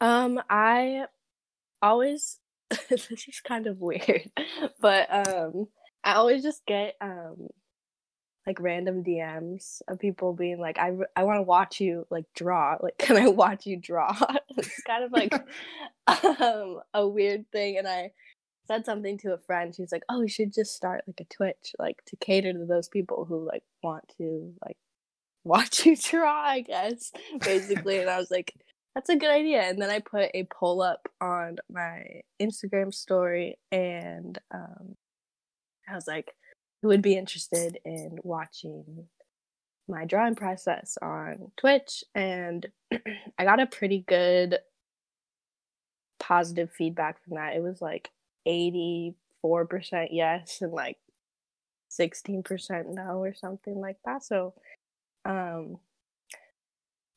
Um, 0.00 0.40
I 0.48 1.06
always 1.82 2.38
this 2.88 3.10
is 3.10 3.40
kind 3.44 3.66
of 3.66 3.80
weird, 3.80 4.30
but 4.80 5.08
um, 5.12 5.68
I 6.04 6.14
always 6.14 6.42
just 6.42 6.64
get 6.66 6.96
um 7.00 7.48
like 8.46 8.60
random 8.60 9.04
DMs 9.04 9.82
of 9.88 9.98
people 9.98 10.32
being 10.34 10.58
like, 10.58 10.78
"I 10.78 10.92
I 11.16 11.24
want 11.24 11.38
to 11.38 11.42
watch 11.42 11.80
you 11.80 12.06
like 12.10 12.24
draw. 12.34 12.76
Like, 12.80 12.98
can 12.98 13.16
I 13.16 13.28
watch 13.28 13.66
you 13.66 13.76
draw?" 13.76 14.16
it's 14.56 14.82
kind 14.82 15.04
of 15.04 15.12
like 15.12 15.34
um 16.40 16.80
a 16.94 17.06
weird 17.06 17.50
thing, 17.52 17.78
and 17.78 17.88
I 17.88 18.12
said 18.70 18.86
something 18.86 19.18
to 19.18 19.32
a 19.32 19.38
friend. 19.38 19.74
She's 19.74 19.90
like, 19.90 20.04
"Oh, 20.08 20.20
we 20.20 20.28
should 20.28 20.52
just 20.52 20.76
start 20.76 21.02
like 21.08 21.20
a 21.20 21.34
Twitch, 21.34 21.74
like 21.78 22.04
to 22.06 22.16
cater 22.16 22.52
to 22.52 22.66
those 22.66 22.88
people 22.88 23.24
who 23.24 23.44
like 23.44 23.64
want 23.82 24.04
to 24.18 24.54
like 24.64 24.76
watch 25.44 25.86
you 25.86 25.96
draw." 25.96 26.40
I 26.42 26.60
guess 26.60 27.10
basically, 27.40 27.98
and 27.98 28.08
I 28.08 28.18
was 28.18 28.30
like, 28.30 28.54
"That's 28.94 29.10
a 29.10 29.16
good 29.16 29.30
idea." 29.30 29.62
And 29.62 29.82
then 29.82 29.90
I 29.90 29.98
put 29.98 30.30
a 30.34 30.46
poll 30.52 30.82
up 30.82 31.08
on 31.20 31.56
my 31.70 32.20
Instagram 32.40 32.94
story, 32.94 33.58
and 33.72 34.38
um, 34.54 34.94
I 35.88 35.94
was 35.96 36.06
like, 36.06 36.32
"Who 36.82 36.88
would 36.88 37.02
be 37.02 37.16
interested 37.16 37.78
in 37.84 38.18
watching?" 38.22 39.08
my 39.88 40.04
drawing 40.04 40.36
process 40.36 40.96
on 41.02 41.50
Twitch 41.56 42.04
and 42.14 42.64
I 43.38 43.44
got 43.44 43.58
a 43.58 43.66
pretty 43.66 44.04
good 44.06 44.58
positive 46.20 46.70
feedback 46.70 47.20
from 47.24 47.34
that. 47.34 47.56
It 47.56 47.62
was 47.62 47.82
like 47.82 48.10
84% 48.46 49.14
yes 50.10 50.58
and 50.60 50.72
like 50.72 50.98
16% 51.90 52.94
no 52.94 53.22
or 53.22 53.34
something 53.34 53.80
like 53.80 53.98
that. 54.04 54.24
So 54.24 54.54
um 55.24 55.78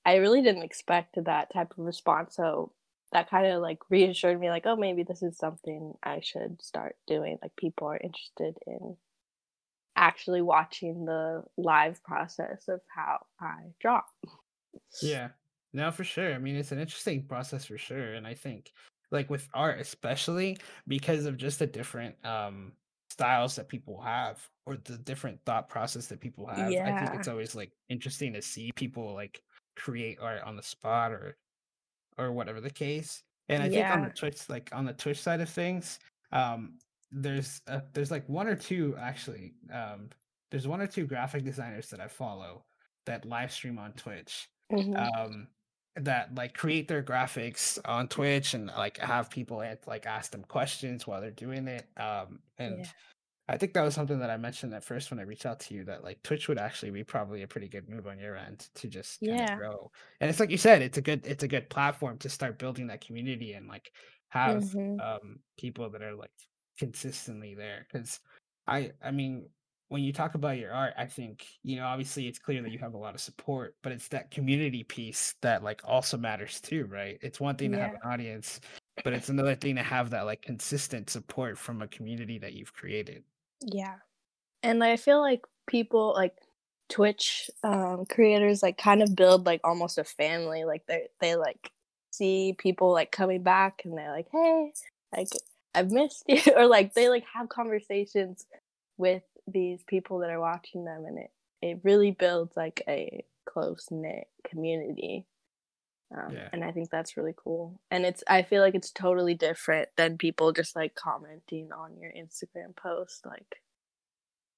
I 0.06 0.16
really 0.16 0.42
didn't 0.42 0.64
expect 0.64 1.18
that 1.24 1.54
type 1.54 1.72
of 1.78 1.86
response. 1.86 2.36
So 2.36 2.74
that 3.14 3.30
kind 3.30 3.48
of 3.48 3.62
like 3.62 3.80
reassured 3.90 4.40
me 4.40 4.50
like, 4.50 4.66
oh, 4.66 4.76
maybe 4.76 5.04
this 5.04 5.24
is 5.24 5.38
something 5.38 5.94
I 6.04 6.20
should 6.22 6.62
start 6.62 6.98
doing. 7.08 7.38
Like 7.42 7.56
people 7.56 7.88
are 7.88 7.98
interested 7.98 8.58
in 8.68 8.98
actually 9.96 10.42
watching 10.42 11.06
the 11.06 11.44
live 11.58 12.04
process 12.04 12.68
of 12.68 12.82
how 12.88 13.20
I 13.40 13.72
draw. 13.80 14.02
Yeah, 15.02 15.30
no, 15.72 15.92
for 15.92 16.04
sure. 16.04 16.34
I 16.34 16.40
mean, 16.40 16.56
it's 16.56 16.72
an 16.72 16.80
interesting 16.80 17.24
process 17.24 17.66
for 17.66 17.78
sure, 17.78 18.14
and 18.14 18.26
I 18.26 18.34
think 18.34 18.72
like 19.14 19.30
with 19.30 19.48
art, 19.54 19.80
especially 19.80 20.58
because 20.88 21.26
of 21.26 21.38
just 21.38 21.60
the 21.60 21.68
different 21.68 22.16
um 22.26 22.74
styles 23.10 23.56
that 23.56 23.70
people 23.70 24.02
have 24.02 24.46
or 24.66 24.76
the 24.76 24.98
different 24.98 25.40
thought 25.46 25.70
process 25.70 26.08
that 26.08 26.20
people 26.20 26.48
have. 26.48 26.72
I 26.88 27.00
think 27.00 27.16
it's 27.20 27.28
always 27.28 27.56
like 27.56 27.72
interesting 27.90 28.34
to 28.34 28.42
see 28.42 28.72
people 28.74 29.14
like 29.14 29.42
create 29.76 30.18
art 30.20 30.42
on 30.44 30.56
the 30.58 30.64
spot 30.64 31.12
or 31.12 31.38
or 32.18 32.32
whatever 32.32 32.60
the 32.62 32.70
case. 32.72 33.24
And 33.50 33.62
I 33.62 33.70
think 33.70 33.86
on 33.98 34.02
the 34.04 34.10
Twitch, 34.10 34.50
like 34.50 34.70
on 34.74 34.86
the 34.86 34.94
Twitch 34.94 35.22
side 35.22 35.42
of 35.42 35.50
things, 35.50 36.00
um, 36.32 36.80
there's 37.12 37.62
uh, 37.68 37.82
there's 37.94 38.10
like 38.12 38.28
one 38.28 38.48
or 38.48 38.56
two 38.56 38.96
actually. 39.00 39.54
Um, 39.72 40.10
there's 40.52 40.68
one 40.68 40.82
or 40.82 40.88
two 40.88 41.06
graphic 41.06 41.44
designers 41.44 41.90
that 41.90 42.00
I 42.00 42.08
follow 42.08 42.66
that 43.06 43.26
live 43.26 43.52
stream 43.52 43.78
on 43.78 43.94
Twitch 43.94 44.48
Mhm. 44.72 44.96
um 44.98 45.48
that 45.96 46.34
like 46.36 46.56
create 46.56 46.88
their 46.88 47.04
graphics 47.04 47.80
on 47.86 48.08
Twitch 48.08 48.54
and 48.54 48.68
like 48.68 48.98
have 48.98 49.30
people 49.30 49.58
like 49.86 50.06
ask 50.06 50.32
them 50.32 50.44
questions 50.44 51.06
while 51.06 51.22
they're 51.22 51.32
doing 51.32 51.68
it. 51.68 51.88
Um 51.98 52.42
and 52.58 52.86
Yeah. 52.86 52.94
I 53.50 53.58
think 53.58 53.74
that 53.74 53.84
was 53.84 53.96
something 53.96 54.20
that 54.20 54.30
I 54.30 54.38
mentioned 54.38 54.74
at 54.74 54.84
first 54.86 55.12
when 55.12 55.20
I 55.20 55.24
reached 55.24 55.46
out 55.46 55.60
to 55.62 55.74
you 55.76 55.84
that 55.86 56.04
like 56.04 56.24
Twitch 56.24 56.48
would 56.48 56.58
actually 56.60 56.92
be 56.92 57.04
probably 57.04 57.44
a 57.44 57.48
pretty 57.48 57.68
good 57.70 57.90
move 57.90 58.08
on 58.08 58.20
your 58.20 58.38
end 58.38 58.70
to 58.76 58.88
just 58.88 59.22
Yeah. 59.22 59.58
grow. 59.58 59.92
And 60.22 60.30
it's 60.30 60.40
like 60.40 60.50
you 60.52 60.58
said, 60.58 60.82
it's 60.82 60.98
a 60.98 61.02
good 61.02 61.26
it's 61.28 61.44
a 61.44 61.48
good 61.50 61.70
platform 61.70 62.18
to 62.20 62.30
start 62.30 62.60
building 62.60 62.88
that 62.88 63.02
community 63.06 63.54
and 63.54 63.68
like 63.68 63.92
have 64.30 64.66
Mhm. 64.74 65.04
um 65.04 65.40
people 65.58 65.90
that 65.92 66.02
are 66.04 66.16
like 66.16 66.32
consistently 66.78 67.56
there 67.56 67.86
because 67.92 68.20
I 68.68 68.94
I 69.02 69.12
mean 69.12 69.50
when 69.90 70.02
you 70.02 70.12
talk 70.12 70.36
about 70.36 70.58
your 70.58 70.74
art, 70.74 70.94
I 70.98 71.06
think, 71.06 71.46
you 71.64 71.76
know, 71.76 71.86
obviously 71.86 72.28
it's 72.28 72.40
clear 72.40 72.62
that 72.62 72.72
you 72.72 72.80
have 72.80 72.94
a 72.94 72.98
lot 72.98 73.14
of 73.14 73.22
support, 73.22 73.76
but 73.84 73.92
it's 73.92 74.08
that 74.10 74.32
community 74.32 74.84
piece 74.84 75.36
that 75.42 75.64
like 75.64 75.82
also 75.86 76.18
matters 76.18 76.60
too, 76.60 76.86
right? 76.86 77.20
It's 77.22 77.40
one 77.40 77.56
thing 77.56 77.72
to 77.74 77.80
have 77.80 77.94
an 77.94 78.00
audience, 78.04 78.60
but 79.04 79.14
it's 79.14 79.30
another 79.30 79.56
thing 79.56 79.76
to 79.76 79.84
have 79.84 80.10
that 80.12 80.26
like 80.26 80.42
consistent 80.42 81.10
support 81.10 81.58
from 81.58 81.82
a 81.82 81.88
community 81.88 82.40
that 82.40 82.54
you've 82.54 82.74
created. 82.74 83.24
Yeah. 83.62 83.96
And 84.64 84.84
I 84.84 84.98
feel 84.98 85.22
like 85.22 85.42
people 85.68 86.14
like 86.16 86.36
Twitch 86.90 87.50
um 87.64 88.06
creators 88.06 88.62
like 88.62 88.78
kind 88.78 89.02
of 89.02 89.16
build 89.16 89.46
like 89.46 89.62
almost 89.64 89.98
a 89.98 90.04
family. 90.04 90.64
Like 90.64 90.86
they 90.88 91.08
they 91.20 91.36
like 91.36 91.72
see 92.12 92.56
people 92.58 92.92
like 92.92 93.12
coming 93.12 93.44
back 93.44 93.82
and 93.86 93.98
they're 93.98 94.12
like, 94.12 94.28
"Hey, 94.32 94.74
like 95.16 95.30
I've 95.74 95.92
missed 95.92 96.24
you," 96.28 96.42
or 96.56 96.68
like 96.68 96.94
they 96.94 97.10
like 97.10 97.26
have 97.34 97.50
conversations 97.50 98.46
with 98.98 99.24
these 99.48 99.84
people 99.84 100.20
that 100.20 100.30
are 100.30 100.40
watching 100.40 100.86
them, 100.86 101.06
and 101.06 101.18
it 101.20 101.32
it 101.62 101.80
really 101.84 102.12
builds 102.12 102.56
like 102.58 102.84
a 102.88 103.24
close 103.46 103.88
knit 103.92 104.28
community. 104.48 105.26
Um, 106.16 106.34
Yeah. 106.34 106.50
and 106.54 106.64
I 106.64 106.72
think 106.72 106.90
that's 106.90 107.18
really 107.18 107.34
cool. 107.36 107.80
And 107.90 108.06
it's 108.06 108.24
I 108.28 108.44
feel 108.44 108.62
like 108.62 108.76
it's 108.76 108.92
totally 108.92 109.34
different 109.34 109.90
than 109.98 110.18
people 110.18 110.52
just 110.52 110.76
like 110.76 110.96
commenting 110.96 111.72
on 111.72 111.98
your 111.98 112.12
Instagram 112.12 112.76
post, 112.76 113.26
like 113.26 113.62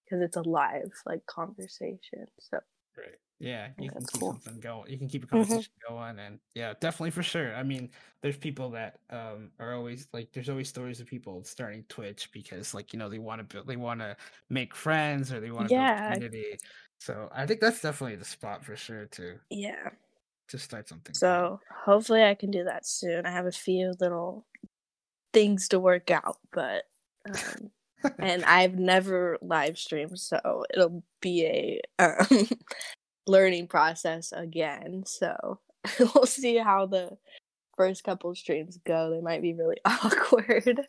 because 0.04 0.22
it's 0.22 0.38
a 0.38 0.42
live 0.42 0.92
like 1.06 1.26
conversation. 1.26 2.28
So 2.40 2.60
Right. 2.98 3.20
Yeah, 3.40 3.74
you 3.78 3.92
can 3.92 4.06
that's 4.06 4.10
keep 4.10 4.24
cool. 4.24 4.42
something 4.44 4.60
going. 4.62 4.90
You 4.92 4.98
can 4.98 5.10
keep 5.10 5.24
a 5.24 5.28
Mhm. 5.32 5.66
conversation 5.68 5.74
going, 5.90 6.20
and 6.20 6.40
yeah, 6.56 6.74
definitely 6.80 7.12
for 7.12 7.24
sure. 7.24 7.54
I 7.54 7.64
mean, 7.64 7.92
there's 8.22 8.38
people 8.38 8.70
that 8.72 9.02
um 9.10 9.52
are 9.60 9.74
always 9.74 10.08
like, 10.14 10.32
there's 10.32 10.50
always 10.50 10.70
stories 10.70 11.02
of 11.02 11.08
people 11.08 11.44
starting 11.44 11.84
Twitch 11.86 12.32
because 12.32 12.74
like 12.74 12.94
you 12.94 13.00
know 13.00 13.10
they 13.10 13.20
want 13.20 13.40
to 13.40 13.44
build, 13.44 13.68
they 13.68 13.76
want 13.78 14.00
to 14.00 14.16
make 14.50 14.74
friends 14.74 15.34
or 15.34 15.40
they 15.42 15.52
want 15.52 15.68
to 15.68 15.72
build 15.74 15.90
a 15.90 16.02
community. 16.06 16.58
So 17.00 17.28
I 17.32 17.46
think 17.46 17.60
that's 17.62 17.82
definitely 17.82 18.16
the 18.18 18.26
spot 18.26 18.64
for 18.64 18.76
sure 18.78 19.06
to 19.08 19.40
yeah. 19.50 19.92
to 20.48 20.58
start 20.60 20.88
something. 20.88 21.22
So 21.22 21.62
hopefully 21.86 22.24
I 22.24 22.36
can 22.36 22.52
do 22.52 22.64
that 22.66 22.86
soon. 22.86 23.26
I 23.26 23.32
have 23.32 23.46
a 23.46 23.52
few 23.52 23.94
little 24.00 24.46
things 25.34 25.70
to 25.70 25.80
work 25.80 26.12
out, 26.12 26.40
but 26.52 26.86
um, 27.30 27.72
and 28.22 28.46
I've 28.46 28.76
never 28.80 29.38
live 29.42 29.78
streamed, 29.80 30.20
so 30.20 30.66
it'll 30.74 31.04
be 31.22 31.46
a 31.46 31.82
um, 32.04 32.28
learning 33.28 33.68
process 33.68 34.32
again. 34.32 35.04
So 35.06 35.60
we'll 36.00 36.26
see 36.26 36.58
how 36.58 36.86
the 36.86 37.18
first 37.78 38.04
couple 38.04 38.34
streams 38.36 38.80
go. 38.86 39.12
They 39.12 39.22
might 39.22 39.42
be 39.42 39.54
really 39.54 39.78
awkward. 39.86 40.82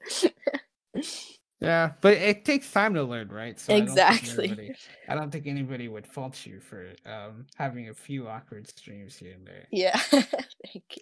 Yeah, 1.60 1.92
but 2.02 2.12
it 2.12 2.44
takes 2.44 2.70
time 2.70 2.92
to 2.94 3.02
learn, 3.02 3.28
right? 3.28 3.58
So 3.58 3.74
exactly. 3.74 4.50
I 4.50 4.54
don't, 4.54 4.76
I 5.08 5.14
don't 5.14 5.30
think 5.30 5.46
anybody 5.46 5.88
would 5.88 6.06
fault 6.06 6.44
you 6.44 6.60
for 6.60 6.92
um, 7.06 7.46
having 7.56 7.88
a 7.88 7.94
few 7.94 8.28
awkward 8.28 8.68
streams 8.68 9.16
here 9.16 9.32
and 9.32 9.46
there. 9.46 9.66
Yeah, 9.72 9.96
thank 10.10 10.98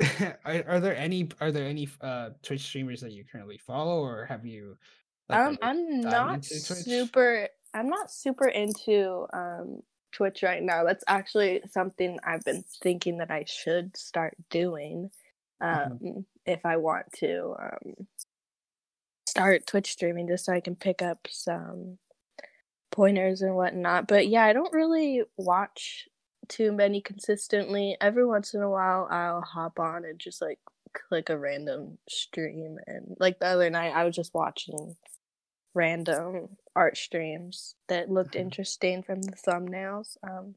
you. 0.00 0.32
are, 0.44 0.64
are, 0.66 0.80
there 0.80 0.96
any 0.96 1.28
are 1.40 1.52
there 1.52 1.66
any 1.66 1.88
uh, 2.00 2.30
Twitch 2.42 2.62
streamers 2.62 3.00
that 3.02 3.12
you 3.12 3.24
currently 3.30 3.58
follow, 3.58 4.00
or 4.02 4.26
have 4.26 4.44
you? 4.44 4.76
Like, 5.28 5.38
um, 5.38 5.58
I'm 5.62 6.00
not 6.00 6.44
super. 6.44 7.48
I'm 7.72 7.88
not 7.88 8.10
super 8.10 8.48
into 8.48 9.26
um, 9.32 9.82
Twitch 10.12 10.42
right 10.42 10.62
now. 10.62 10.84
That's 10.84 11.04
actually 11.06 11.62
something 11.70 12.18
I've 12.24 12.44
been 12.44 12.64
thinking 12.82 13.18
that 13.18 13.30
I 13.30 13.44
should 13.46 13.96
start 13.96 14.34
doing 14.50 15.10
mm-hmm. 15.62 15.92
um, 15.92 15.98
mm-hmm. 15.98 16.20
if 16.46 16.64
I 16.64 16.76
want 16.76 17.06
to 17.18 17.54
um, 17.60 18.06
start 19.26 19.66
Twitch 19.66 19.92
streaming 19.92 20.28
just 20.28 20.44
so 20.44 20.52
I 20.52 20.60
can 20.60 20.76
pick 20.76 21.02
up 21.02 21.26
some 21.30 21.98
pointers 22.90 23.42
and 23.42 23.54
whatnot. 23.54 24.08
But 24.08 24.28
yeah, 24.28 24.44
I 24.44 24.52
don't 24.52 24.72
really 24.72 25.22
watch 25.36 26.08
too 26.48 26.72
many 26.72 27.00
consistently. 27.00 27.96
Every 28.00 28.26
once 28.26 28.54
in 28.54 28.62
a 28.62 28.70
while, 28.70 29.08
I'll 29.10 29.42
hop 29.42 29.78
on 29.78 30.04
and 30.04 30.18
just 30.18 30.42
like 30.42 30.58
click 30.92 31.30
a 31.30 31.38
random 31.38 31.98
stream. 32.08 32.78
And 32.86 33.16
like 33.18 33.38
the 33.38 33.46
other 33.46 33.70
night, 33.70 33.94
I 33.94 34.04
was 34.04 34.16
just 34.16 34.34
watching 34.34 34.96
random 35.74 36.48
art 36.74 36.96
streams 36.96 37.74
that 37.88 38.10
looked 38.10 38.32
mm-hmm. 38.32 38.42
interesting 38.42 39.02
from 39.02 39.22
the 39.22 39.32
thumbnails. 39.32 40.16
Um, 40.22 40.54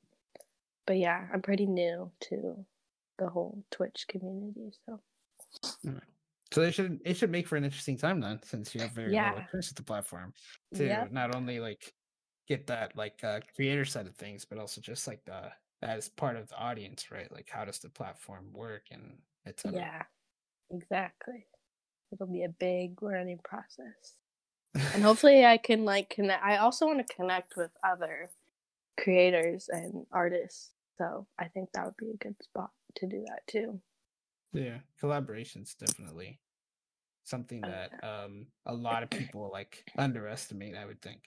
but 0.86 0.98
yeah, 0.98 1.28
I'm 1.34 1.42
pretty 1.42 1.66
new 1.66 2.12
to 2.30 2.66
the 3.18 3.30
whole 3.30 3.64
Twitch 3.72 4.06
community, 4.08 4.74
so. 4.86 5.00
So 6.52 6.62
it 6.62 6.74
should 6.74 7.00
it 7.04 7.16
should 7.18 7.32
make 7.32 7.48
for 7.48 7.56
an 7.56 7.64
interesting 7.64 7.98
time 7.98 8.20
then, 8.20 8.40
since 8.44 8.76
you 8.76 8.82
have 8.82 8.92
very 8.92 9.12
yeah. 9.12 9.30
little 9.30 9.42
experience 9.42 9.70
with 9.70 9.78
the 9.78 9.84
platform 9.84 10.34
to 10.76 10.86
yep. 10.86 11.12
not 11.12 11.36
only 11.36 11.60
like 11.60 11.94
get 12.48 12.68
that 12.68 12.96
like 12.96 13.24
uh, 13.24 13.40
creator 13.56 13.86
side 13.86 14.06
of 14.06 14.16
things, 14.16 14.46
but 14.46 14.60
also 14.60 14.80
just 14.80 15.08
like 15.08 15.24
the 15.26 15.52
as 15.82 16.10
part 16.10 16.36
of 16.36 16.48
the 16.50 16.58
audience, 16.58 17.12
right? 17.12 17.32
Like 17.32 17.50
how 17.50 17.66
does 17.66 17.80
the 17.80 17.90
platform 17.90 18.46
work 18.54 18.84
and 18.92 19.18
etc. 19.48 19.80
Yeah, 19.80 20.02
exactly. 20.70 21.48
It'll 22.12 22.28
be 22.28 22.44
a 22.44 22.50
big 22.50 23.02
learning 23.02 23.40
process, 23.44 24.14
and 24.76 25.04
hopefully 25.04 25.46
I 25.46 25.58
can 25.58 25.86
like 25.86 26.10
connect. 26.10 26.44
I 26.44 26.58
also 26.58 26.86
want 26.88 27.06
to 27.06 27.16
connect 27.16 27.56
with 27.56 27.72
other 27.84 28.30
creators 29.00 29.70
and 29.70 30.06
artists, 30.12 30.72
so 30.98 31.28
I 31.40 31.46
think 31.48 31.72
that 31.74 31.86
would 31.86 31.98
be 31.98 32.12
a 32.12 32.18
good 32.18 32.42
spot 32.42 32.72
to 32.96 33.08
do 33.08 33.26
that 33.28 33.46
too. 33.48 33.82
Yeah, 34.54 34.80
collaborations 35.02 35.76
definitely 35.78 36.40
something 37.26 37.62
that 37.62 38.04
um 38.04 38.48
a 38.66 38.74
lot 38.74 39.04
of 39.04 39.10
people 39.10 39.50
like 39.52 39.86
underestimate, 39.98 40.76
I 40.76 40.86
would 40.86 41.02
think. 41.02 41.24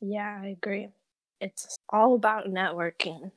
Yeah, 0.00 0.40
I 0.42 0.48
agree. 0.48 0.88
It's 1.40 1.76
all 1.90 2.14
about 2.14 2.46
networking. 2.46 3.30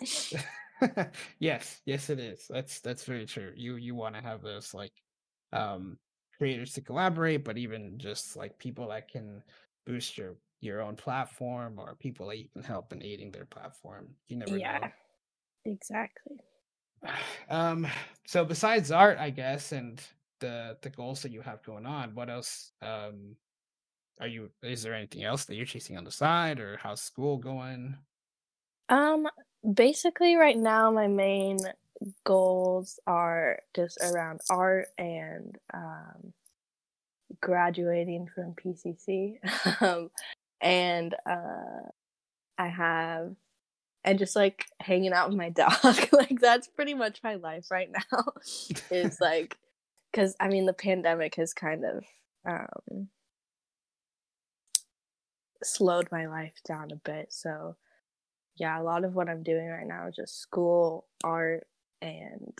yes, 1.38 1.80
yes 1.86 2.10
it 2.10 2.18
is. 2.18 2.46
That's 2.48 2.80
that's 2.80 3.04
very 3.04 3.26
true. 3.26 3.52
You 3.56 3.76
you 3.76 3.94
want 3.94 4.14
to 4.14 4.20
have 4.20 4.42
those 4.42 4.74
like 4.74 4.92
um 5.52 5.98
creators 6.38 6.72
to 6.74 6.80
collaborate, 6.80 7.44
but 7.44 7.58
even 7.58 7.98
just 7.98 8.36
like 8.36 8.58
people 8.58 8.88
that 8.88 9.08
can 9.08 9.42
boost 9.86 10.18
your 10.18 10.36
your 10.60 10.80
own 10.80 10.96
platform 10.96 11.78
or 11.78 11.94
people 11.94 12.26
that 12.28 12.38
you 12.38 12.48
can 12.52 12.62
help 12.62 12.92
in 12.92 13.02
aiding 13.02 13.30
their 13.30 13.44
platform. 13.44 14.08
You 14.28 14.36
never 14.36 14.56
yeah, 14.56 14.78
know. 14.78 14.88
Exactly. 15.64 16.36
Um 17.48 17.86
so 18.26 18.44
besides 18.44 18.90
art, 18.90 19.18
I 19.18 19.30
guess, 19.30 19.72
and 19.72 20.02
the 20.40 20.76
the 20.82 20.90
goals 20.90 21.22
that 21.22 21.32
you 21.32 21.40
have 21.40 21.62
going 21.62 21.86
on, 21.86 22.14
what 22.14 22.30
else 22.30 22.72
um 22.82 23.36
are 24.20 24.26
you 24.26 24.50
is 24.62 24.82
there 24.82 24.94
anything 24.94 25.24
else 25.24 25.44
that 25.44 25.54
you're 25.56 25.66
chasing 25.66 25.96
on 25.96 26.04
the 26.04 26.10
side 26.10 26.58
or 26.58 26.78
how's 26.78 27.02
school 27.02 27.36
going? 27.36 27.96
Um 28.88 29.28
basically 29.74 30.36
right 30.36 30.56
now 30.56 30.90
my 30.90 31.06
main 31.06 31.58
goals 32.24 32.98
are 33.06 33.60
just 33.74 33.98
around 34.02 34.40
art 34.50 34.88
and 34.98 35.56
um 35.72 36.32
graduating 37.40 38.28
from 38.34 38.54
PCC. 38.54 39.38
um 39.80 40.10
and 40.60 41.14
uh 41.28 41.88
I 42.58 42.68
have 42.68 43.34
and 44.04 44.18
just 44.18 44.36
like 44.36 44.64
hanging 44.80 45.12
out 45.12 45.28
with 45.28 45.36
my 45.36 45.50
dog. 45.50 46.08
like 46.12 46.40
that's 46.40 46.68
pretty 46.68 46.94
much 46.94 47.20
my 47.22 47.34
life 47.34 47.70
right 47.70 47.90
now. 47.90 48.24
is 48.90 49.20
like 49.20 49.56
because 50.10 50.34
I 50.40 50.48
mean 50.48 50.66
the 50.66 50.72
pandemic 50.72 51.34
has 51.34 51.52
kind 51.52 51.84
of 51.84 52.04
um, 52.48 53.08
slowed 55.62 56.08
my 56.10 56.26
life 56.26 56.54
down 56.66 56.90
a 56.92 56.96
bit. 56.96 57.32
So 57.32 57.76
yeah, 58.56 58.80
a 58.80 58.82
lot 58.82 59.04
of 59.04 59.14
what 59.14 59.28
I'm 59.28 59.42
doing 59.42 59.68
right 59.68 59.86
now 59.86 60.08
is 60.08 60.16
just 60.16 60.40
school, 60.40 61.06
art, 61.22 61.66
and 62.06 62.52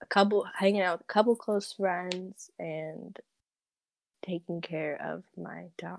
a 0.00 0.06
couple 0.06 0.46
hanging 0.56 0.82
out 0.82 0.98
with 0.98 1.06
a 1.08 1.12
couple 1.12 1.36
close 1.36 1.72
friends 1.72 2.50
and 2.58 3.16
taking 4.24 4.60
care 4.60 5.00
of 5.02 5.24
my 5.36 5.66
dog. 5.78 5.98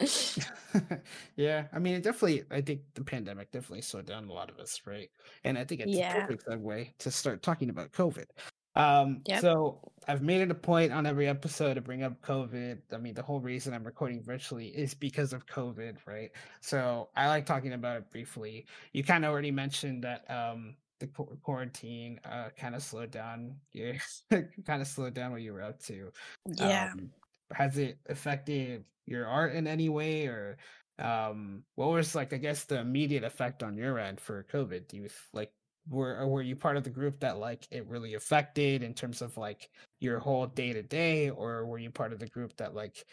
yeah, 1.36 1.66
I 1.72 1.78
mean, 1.78 1.94
it 1.94 2.02
definitely. 2.02 2.44
I 2.50 2.60
think 2.60 2.80
the 2.94 3.04
pandemic 3.04 3.50
definitely 3.52 3.82
slowed 3.82 4.06
down 4.06 4.28
a 4.28 4.32
lot 4.32 4.50
of 4.50 4.58
us, 4.58 4.80
right? 4.86 5.10
And 5.44 5.56
I 5.56 5.64
think 5.64 5.82
it's 5.82 5.92
yeah. 5.92 6.16
a 6.16 6.20
perfect 6.20 6.46
segue 6.46 6.98
to 6.98 7.10
start 7.10 7.42
talking 7.42 7.70
about 7.70 7.92
COVID. 7.92 8.26
Um, 8.74 9.20
yep. 9.26 9.42
so 9.42 9.80
I've 10.08 10.22
made 10.22 10.40
it 10.40 10.50
a 10.50 10.54
point 10.54 10.92
on 10.92 11.04
every 11.04 11.28
episode 11.28 11.74
to 11.74 11.82
bring 11.82 12.02
up 12.02 12.20
COVID. 12.22 12.78
I 12.92 12.96
mean, 12.96 13.14
the 13.14 13.22
whole 13.22 13.40
reason 13.40 13.74
I'm 13.74 13.84
recording 13.84 14.22
virtually 14.22 14.68
is 14.68 14.94
because 14.94 15.32
of 15.32 15.46
COVID, 15.46 15.96
right? 16.06 16.30
So 16.60 17.10
I 17.14 17.28
like 17.28 17.44
talking 17.44 17.74
about 17.74 17.98
it 17.98 18.10
briefly. 18.10 18.66
You 18.92 19.04
kind 19.04 19.24
of 19.24 19.30
already 19.30 19.50
mentioned 19.50 20.04
that 20.04 20.24
um 20.30 20.76
the 21.02 21.38
quarantine 21.42 22.18
uh 22.24 22.48
kind 22.56 22.74
of 22.74 22.82
slowed 22.82 23.10
down 23.10 23.54
you 23.72 23.94
kind 24.30 24.80
of 24.80 24.86
slowed 24.86 25.14
down 25.14 25.32
what 25.32 25.42
you 25.42 25.52
were 25.52 25.62
up 25.62 25.78
to. 25.82 26.10
Yeah. 26.46 26.90
Um, 26.92 27.10
has 27.52 27.76
it 27.76 27.98
affected 28.08 28.84
your 29.06 29.26
art 29.26 29.54
in 29.54 29.66
any 29.66 29.88
way 29.88 30.26
or 30.26 30.56
um 30.98 31.62
what 31.74 31.88
was 31.88 32.14
like 32.14 32.32
i 32.32 32.36
guess 32.36 32.64
the 32.64 32.78
immediate 32.78 33.24
effect 33.24 33.62
on 33.62 33.76
your 33.76 33.98
end 33.98 34.20
for 34.20 34.46
covid 34.52 34.86
do 34.88 34.96
you 34.96 35.08
like 35.32 35.50
were 35.88 36.26
were 36.28 36.42
you 36.42 36.54
part 36.54 36.76
of 36.76 36.84
the 36.84 36.90
group 36.90 37.18
that 37.20 37.38
like 37.38 37.66
it 37.70 37.86
really 37.88 38.14
affected 38.14 38.82
in 38.82 38.94
terms 38.94 39.20
of 39.20 39.36
like 39.36 39.68
your 40.00 40.18
whole 40.18 40.46
day 40.46 40.72
to 40.72 40.82
day 40.82 41.30
or 41.30 41.66
were 41.66 41.78
you 41.78 41.90
part 41.90 42.12
of 42.12 42.18
the 42.18 42.28
group 42.28 42.56
that 42.56 42.74
like 42.74 43.04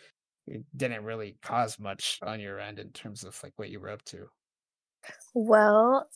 it 0.45 0.63
didn't 0.77 1.03
really 1.03 1.37
cause 1.41 1.79
much 1.79 2.19
on 2.21 2.39
your 2.39 2.59
end 2.59 2.79
in 2.79 2.89
terms 2.91 3.23
of 3.23 3.37
like 3.43 3.53
what 3.55 3.69
you 3.69 3.79
were 3.79 3.89
up 3.89 4.03
to 4.03 4.27
well 5.33 6.07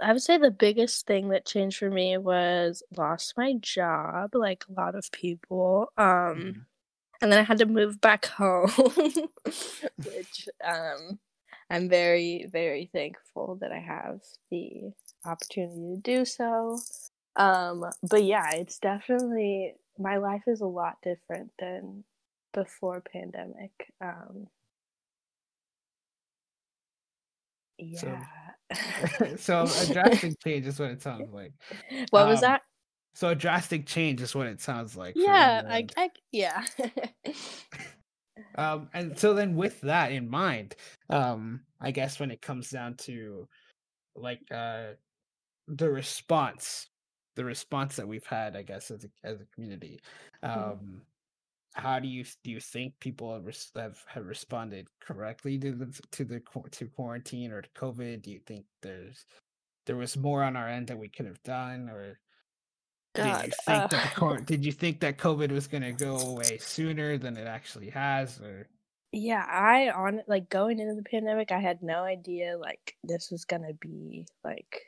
i 0.00 0.12
would 0.12 0.22
say 0.22 0.38
the 0.38 0.50
biggest 0.50 1.06
thing 1.06 1.28
that 1.28 1.44
changed 1.44 1.78
for 1.78 1.90
me 1.90 2.16
was 2.16 2.82
lost 2.96 3.34
my 3.36 3.54
job 3.54 4.34
like 4.34 4.64
a 4.68 4.80
lot 4.80 4.94
of 4.94 5.10
people 5.12 5.88
um 5.96 6.06
mm-hmm. 6.06 6.60
and 7.20 7.32
then 7.32 7.38
i 7.38 7.42
had 7.42 7.58
to 7.58 7.66
move 7.66 8.00
back 8.00 8.26
home 8.38 8.70
which 9.44 10.48
um 10.64 11.18
i'm 11.70 11.88
very 11.88 12.46
very 12.50 12.88
thankful 12.92 13.56
that 13.60 13.72
i 13.72 13.78
have 13.78 14.20
the 14.50 14.92
opportunity 15.24 15.94
to 15.94 16.00
do 16.00 16.24
so. 16.24 16.78
Um, 17.36 17.84
but 18.08 18.24
yeah, 18.24 18.50
it's 18.52 18.78
definitely 18.78 19.74
my 19.98 20.18
life 20.18 20.42
is 20.46 20.60
a 20.60 20.66
lot 20.66 20.96
different 21.02 21.50
than 21.58 22.04
before 22.52 23.02
pandemic. 23.12 23.92
Um, 24.00 24.48
yeah. 27.84 28.24
So, 29.38 29.66
so 29.66 29.90
a 29.90 29.92
drastic 29.92 30.38
change 30.42 30.66
is 30.66 30.78
what 30.78 30.90
it 30.90 31.02
sounds 31.02 31.32
like. 31.32 31.52
What 32.10 32.22
um, 32.22 32.28
was 32.28 32.40
that? 32.40 32.62
So 33.14 33.28
a 33.28 33.34
drastic 33.34 33.86
change 33.86 34.20
is 34.22 34.34
what 34.34 34.46
it 34.46 34.60
sounds 34.60 34.96
like. 34.96 35.14
Yeah, 35.16 35.62
I, 35.68 35.86
I 35.96 36.10
yeah. 36.30 36.64
um, 38.54 38.88
and 38.94 39.18
so 39.18 39.34
then 39.34 39.54
with 39.54 39.80
that 39.82 40.12
in 40.12 40.30
mind, 40.30 40.76
um, 41.10 41.60
I 41.80 41.90
guess 41.90 42.18
when 42.18 42.30
it 42.30 42.40
comes 42.40 42.70
down 42.70 42.94
to 42.98 43.48
like 44.14 44.40
uh 44.50 44.88
the 45.68 45.90
response 45.90 46.88
the 47.36 47.44
response 47.44 47.96
that 47.96 48.06
we've 48.06 48.26
had 48.26 48.56
i 48.56 48.62
guess 48.62 48.90
as 48.90 49.04
a 49.04 49.08
as 49.24 49.40
a 49.40 49.46
community 49.54 50.00
mm-hmm. 50.44 50.60
um. 50.60 51.02
How 51.74 51.98
do 51.98 52.08
you 52.08 52.24
do 52.44 52.50
you 52.50 52.60
think 52.60 52.94
people 53.00 53.32
have, 53.32 53.46
have, 53.76 53.98
have 54.06 54.26
responded 54.26 54.86
correctly 55.00 55.58
to 55.58 55.72
the 55.72 56.00
to 56.10 56.24
the 56.24 56.42
to 56.70 56.86
quarantine 56.86 57.52
or 57.52 57.62
to 57.62 57.68
covid 57.70 58.22
do 58.22 58.30
you 58.30 58.40
think 58.46 58.64
there's 58.82 59.24
there 59.86 59.96
was 59.96 60.16
more 60.16 60.42
on 60.42 60.56
our 60.56 60.68
end 60.68 60.86
that 60.86 60.98
we 60.98 61.08
could 61.08 61.26
have 61.26 61.42
done 61.42 61.88
or 61.88 62.18
God, 63.14 63.42
did 63.42 63.46
you 63.46 63.52
think 63.64 63.82
uh... 63.82 63.86
that 63.88 64.46
did 64.46 64.64
you 64.64 64.72
think 64.72 65.00
that 65.00 65.18
COVID 65.18 65.50
was 65.50 65.66
gonna 65.66 65.92
go 65.92 66.16
away 66.18 66.58
sooner 66.58 67.18
than 67.18 67.36
it 67.36 67.46
actually 67.46 67.90
has, 67.90 68.40
or? 68.40 68.68
Yeah, 69.12 69.44
I 69.46 69.90
on 69.90 70.22
like 70.26 70.48
going 70.48 70.78
into 70.78 70.94
the 70.94 71.02
pandemic, 71.02 71.52
I 71.52 71.58
had 71.58 71.82
no 71.82 72.04
idea 72.04 72.56
like 72.56 72.96
this 73.04 73.30
was 73.30 73.44
gonna 73.44 73.74
be 73.74 74.26
like. 74.44 74.82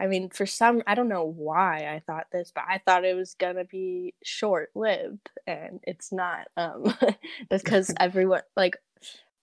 I 0.00 0.06
mean, 0.06 0.28
for 0.30 0.44
some, 0.46 0.82
I 0.86 0.94
don't 0.94 1.08
know 1.08 1.24
why 1.24 1.86
I 1.94 2.02
thought 2.06 2.26
this, 2.32 2.52
but 2.54 2.64
I 2.68 2.78
thought 2.84 3.04
it 3.04 3.14
was 3.16 3.34
gonna 3.34 3.64
be 3.64 4.14
short 4.24 4.70
lived, 4.74 5.30
and 5.46 5.80
it's 5.84 6.12
not. 6.12 6.48
Um, 6.56 6.94
because 7.50 7.92
everyone 8.00 8.42
like 8.56 8.76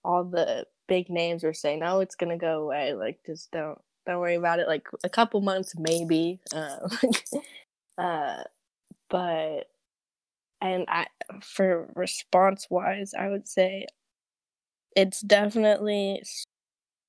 all 0.04 0.24
the 0.24 0.66
big 0.88 1.10
names 1.10 1.44
were 1.44 1.54
saying, 1.54 1.82
"Oh, 1.84 2.00
it's 2.00 2.16
gonna 2.16 2.38
go 2.38 2.62
away." 2.64 2.94
Like, 2.94 3.20
just 3.26 3.50
don't 3.52 3.78
don't 4.06 4.20
worry 4.20 4.36
about 4.36 4.60
it. 4.60 4.68
Like 4.68 4.88
a 5.04 5.08
couple 5.08 5.40
months, 5.40 5.74
maybe. 5.78 6.40
Uh, 6.54 6.88
uh, 7.98 8.44
but 9.10 9.68
and 10.60 10.86
I, 10.88 11.06
for 11.42 11.90
response 11.96 12.68
wise, 12.70 13.14
I 13.14 13.28
would 13.28 13.48
say 13.48 13.86
it's 14.94 15.20
definitely 15.20 16.22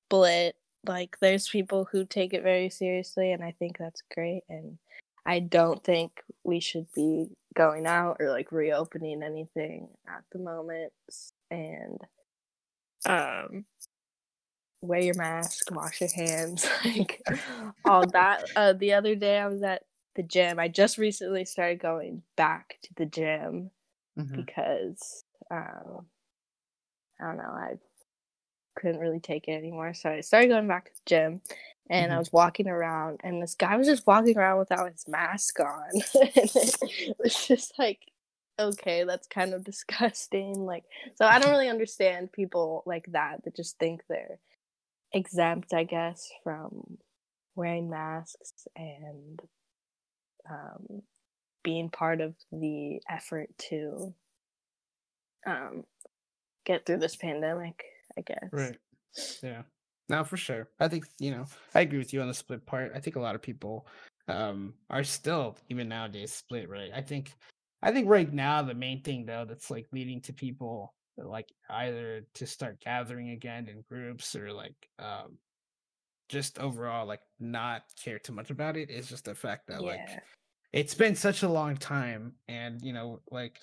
split. 0.10 0.56
Like, 0.86 1.18
there's 1.22 1.48
people 1.48 1.88
who 1.92 2.06
take 2.06 2.34
it 2.34 2.44
very 2.44 2.70
seriously, 2.70 3.32
and 3.32 3.44
I 3.44 3.52
think 3.58 3.78
that's 3.78 4.04
great. 4.14 4.44
And 4.50 4.78
I 5.26 5.40
don't 5.40 5.84
think 5.84 6.22
we 6.44 6.60
should 6.60 6.88
be 6.94 7.30
going 7.56 7.86
out 7.86 8.18
or 8.20 8.30
like 8.30 8.52
reopening 8.52 9.24
anything 9.24 9.88
at 10.08 10.24
the 10.32 10.40
moment. 10.40 10.92
And 11.50 12.00
um, 13.06 13.66
wear 14.82 15.00
your 15.00 15.16
mask, 15.16 15.72
wash 15.72 16.02
your 16.02 16.10
hands, 16.14 16.68
like 16.86 17.22
all 17.86 18.06
that. 18.08 18.44
Uh, 18.56 18.74
the 18.74 18.94
other 18.94 19.16
day, 19.16 19.40
I 19.40 19.48
was 19.48 19.64
at 19.64 19.84
the 20.16 20.24
gym. 20.24 20.60
I 20.60 20.68
just 20.68 20.98
recently 20.98 21.46
started 21.46 21.80
going 21.80 22.22
back 22.36 22.78
to 22.84 22.90
the 22.96 23.06
gym 23.06 23.72
mm-hmm. 24.18 24.36
because 24.36 25.24
um, 25.50 26.06
I 27.20 27.28
don't 27.28 27.38
know, 27.38 27.44
I 27.44 27.74
couldn't 28.76 29.00
really 29.00 29.20
take 29.20 29.48
it 29.48 29.52
anymore. 29.52 29.94
So 29.94 30.10
I 30.10 30.22
started 30.22 30.50
going 30.50 30.68
back 30.68 30.86
to 30.86 30.92
the 30.92 31.02
gym 31.06 31.42
and 31.90 32.08
mm-hmm. 32.08 32.16
I 32.16 32.20
was 32.20 32.32
walking 32.32 32.68
around 32.68 33.22
and 33.24 33.42
this 33.42 33.56
guy 33.56 33.76
was 33.76 33.88
just 33.88 34.08
walking 34.08 34.38
around 34.38 34.60
without 34.60 34.92
his 34.92 35.08
mask 35.08 35.60
on. 35.60 35.90
it 36.14 37.16
was 37.20 37.48
just 37.48 37.78
like 37.78 38.00
okay, 38.60 39.04
that's 39.04 39.28
kind 39.28 39.54
of 39.54 39.64
disgusting. 39.66 40.66
Like 40.66 40.84
so 41.16 41.26
I 41.26 41.40
don't 41.40 41.52
really 41.52 41.70
understand 41.70 42.32
people 42.32 42.84
like 42.86 43.06
that 43.12 43.44
that 43.44 43.56
just 43.56 43.78
think 43.78 44.02
they're 44.08 44.40
exempt, 45.14 45.74
I 45.74 45.84
guess, 45.84 46.30
from 46.44 46.98
wearing 47.56 47.90
masks 47.90 48.68
and 48.76 49.40
um, 50.50 51.04
being 51.64 51.90
part 51.90 52.22
of 52.22 52.36
the 52.52 53.00
effort 53.10 53.50
to 53.70 54.14
um, 55.46 55.84
get 56.66 56.86
through 56.86 56.98
this 56.98 57.16
pandemic, 57.16 57.84
I 58.18 58.22
guess. 58.22 58.50
Right. 58.52 58.78
Yeah. 59.42 59.64
Now, 60.10 60.24
for 60.24 60.38
sure. 60.38 60.70
I 60.80 60.88
think, 60.88 61.06
you 61.20 61.32
know, 61.32 61.46
I 61.74 61.82
agree 61.82 62.00
with 62.00 62.14
you 62.14 62.22
on 62.22 62.28
the 62.28 62.34
split 62.34 62.66
part. 62.66 62.92
I 62.96 63.00
think 63.00 63.16
a 63.16 63.22
lot 63.22 63.36
of 63.36 63.42
people 63.42 63.88
um, 64.28 64.74
are 64.90 65.04
still, 65.04 65.58
even 65.70 65.88
nowadays, 65.88 66.32
split, 66.34 66.70
right? 66.70 66.92
I 66.94 67.02
think, 67.02 67.34
I 67.82 67.92
think 67.92 68.10
right 68.10 68.32
now, 68.32 68.62
the 68.62 68.74
main 68.74 69.02
thing, 69.02 69.26
though, 69.26 69.46
that's 69.48 69.72
like 69.72 69.88
leading 69.92 70.22
to 70.22 70.34
people 70.34 70.94
like 71.18 71.52
either 71.70 72.26
to 72.34 72.48
start 72.48 72.82
gathering 72.84 73.30
again 73.30 73.68
in 73.68 73.84
groups 73.88 74.36
or 74.36 74.52
like 74.52 74.76
um 75.00 75.38
just 76.30 76.58
overall 76.60 77.06
like 77.06 77.22
not 77.40 77.84
care 78.02 78.18
too 78.18 78.34
much 78.34 78.50
about 78.50 78.78
it 78.78 78.90
is 78.90 79.08
just 79.08 79.26
the 79.26 79.36
fact 79.36 79.68
that 79.68 79.82
yeah. 79.82 79.88
like 79.88 80.24
it's 80.72 80.96
been 80.96 81.16
such 81.16 81.44
a 81.44 81.50
long 81.50 81.78
time 81.78 82.34
and 82.48 82.82
you 82.82 82.94
know 82.94 83.20
like 83.30 83.60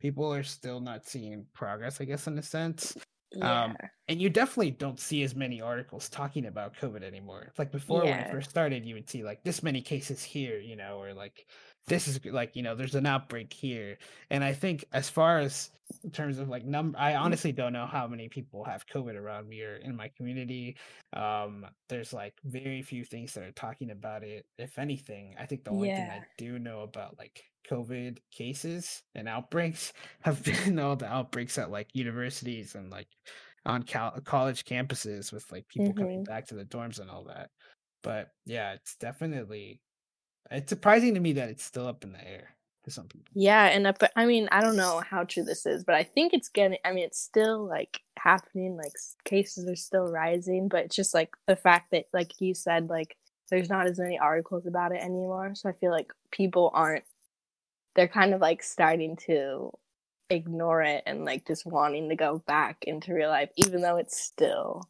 people 0.00 0.32
are 0.32 0.42
still 0.42 0.80
not 0.80 1.06
seeing 1.06 1.46
progress 1.54 2.00
i 2.00 2.04
guess 2.04 2.26
in 2.26 2.38
a 2.38 2.42
sense 2.42 2.96
yeah. 3.32 3.64
um 3.64 3.76
and 4.08 4.20
you 4.20 4.28
definitely 4.28 4.70
don't 4.70 4.98
see 4.98 5.22
as 5.22 5.34
many 5.34 5.60
articles 5.60 6.08
talking 6.08 6.46
about 6.46 6.74
covid 6.74 7.02
anymore 7.02 7.52
like 7.58 7.70
before 7.70 8.04
yeah. 8.04 8.10
when 8.10 8.26
it 8.26 8.30
first 8.30 8.50
started 8.50 8.84
you 8.84 8.94
would 8.94 9.08
see 9.08 9.22
like 9.22 9.42
this 9.44 9.62
many 9.62 9.80
cases 9.80 10.22
here 10.22 10.58
you 10.58 10.76
know 10.76 10.98
or 11.00 11.14
like 11.14 11.46
this 11.86 12.08
is 12.08 12.24
like 12.26 12.56
you 12.56 12.62
know 12.62 12.74
there's 12.74 12.94
an 12.94 13.06
outbreak 13.06 13.52
here 13.52 13.98
and 14.30 14.42
i 14.42 14.52
think 14.52 14.84
as 14.92 15.08
far 15.08 15.38
as 15.38 15.70
in 16.04 16.10
terms 16.10 16.38
of 16.38 16.48
like 16.48 16.64
number 16.64 16.98
i 16.98 17.12
mm-hmm. 17.12 17.22
honestly 17.22 17.52
don't 17.52 17.72
know 17.72 17.86
how 17.86 18.06
many 18.06 18.28
people 18.28 18.64
have 18.64 18.86
covid 18.86 19.16
around 19.16 19.48
me 19.48 19.62
or 19.62 19.76
in 19.76 19.96
my 19.96 20.08
community 20.16 20.76
um 21.12 21.66
there's 21.88 22.12
like 22.12 22.34
very 22.44 22.82
few 22.82 23.04
things 23.04 23.32
that 23.34 23.44
are 23.44 23.52
talking 23.52 23.90
about 23.90 24.22
it 24.22 24.44
if 24.58 24.78
anything 24.78 25.34
i 25.38 25.46
think 25.46 25.64
the 25.64 25.70
only 25.70 25.88
yeah. 25.88 25.96
thing 25.96 26.22
i 26.22 26.24
do 26.36 26.58
know 26.58 26.82
about 26.82 27.16
like 27.18 27.44
covid 27.68 28.18
cases 28.30 29.02
and 29.14 29.28
outbreaks 29.28 29.92
have 30.20 30.42
been 30.64 30.78
all 30.78 30.96
the 30.96 31.06
outbreaks 31.06 31.58
at 31.58 31.70
like 31.70 31.88
universities 31.94 32.74
and 32.74 32.90
like 32.90 33.08
on 33.66 33.82
cal- 33.82 34.18
college 34.24 34.64
campuses 34.64 35.32
with 35.32 35.50
like 35.52 35.68
people 35.68 35.88
mm-hmm. 35.88 35.98
coming 35.98 36.24
back 36.24 36.46
to 36.46 36.54
the 36.54 36.64
dorms 36.64 37.00
and 37.00 37.10
all 37.10 37.24
that 37.24 37.50
but 38.02 38.28
yeah 38.46 38.72
it's 38.72 38.96
definitely 38.96 39.80
it's 40.50 40.70
surprising 40.70 41.14
to 41.14 41.20
me 41.20 41.34
that 41.34 41.48
it's 41.48 41.64
still 41.64 41.86
up 41.86 42.04
in 42.04 42.12
the 42.12 42.28
air 42.28 42.56
to 42.84 42.90
some 42.90 43.06
people. 43.06 43.30
Yeah, 43.34 43.66
and 43.66 43.86
uh, 43.86 43.92
I 44.16 44.26
mean, 44.26 44.48
I 44.50 44.60
don't 44.60 44.76
know 44.76 45.02
how 45.08 45.24
true 45.24 45.44
this 45.44 45.66
is, 45.66 45.84
but 45.84 45.94
I 45.94 46.02
think 46.02 46.32
it's 46.32 46.48
getting. 46.48 46.78
I 46.84 46.92
mean, 46.92 47.04
it's 47.04 47.20
still 47.20 47.66
like 47.66 48.00
happening. 48.18 48.76
Like 48.76 48.92
cases 49.24 49.68
are 49.68 49.76
still 49.76 50.10
rising, 50.10 50.68
but 50.68 50.84
it's 50.84 50.96
just 50.96 51.14
like 51.14 51.30
the 51.46 51.56
fact 51.56 51.90
that, 51.92 52.06
like 52.12 52.40
you 52.40 52.54
said, 52.54 52.88
like 52.88 53.16
there's 53.50 53.68
not 53.68 53.86
as 53.86 53.98
many 53.98 54.18
articles 54.18 54.66
about 54.66 54.92
it 54.92 55.02
anymore. 55.02 55.52
So 55.54 55.68
I 55.68 55.72
feel 55.72 55.90
like 55.90 56.12
people 56.30 56.70
aren't. 56.74 57.04
They're 57.94 58.08
kind 58.08 58.34
of 58.34 58.40
like 58.40 58.62
starting 58.62 59.16
to 59.26 59.72
ignore 60.30 60.82
it 60.82 61.02
and 61.06 61.24
like 61.24 61.46
just 61.46 61.66
wanting 61.66 62.08
to 62.08 62.16
go 62.16 62.42
back 62.46 62.78
into 62.82 63.12
real 63.14 63.28
life, 63.28 63.50
even 63.56 63.82
though 63.82 63.96
it's 63.96 64.20
still 64.20 64.82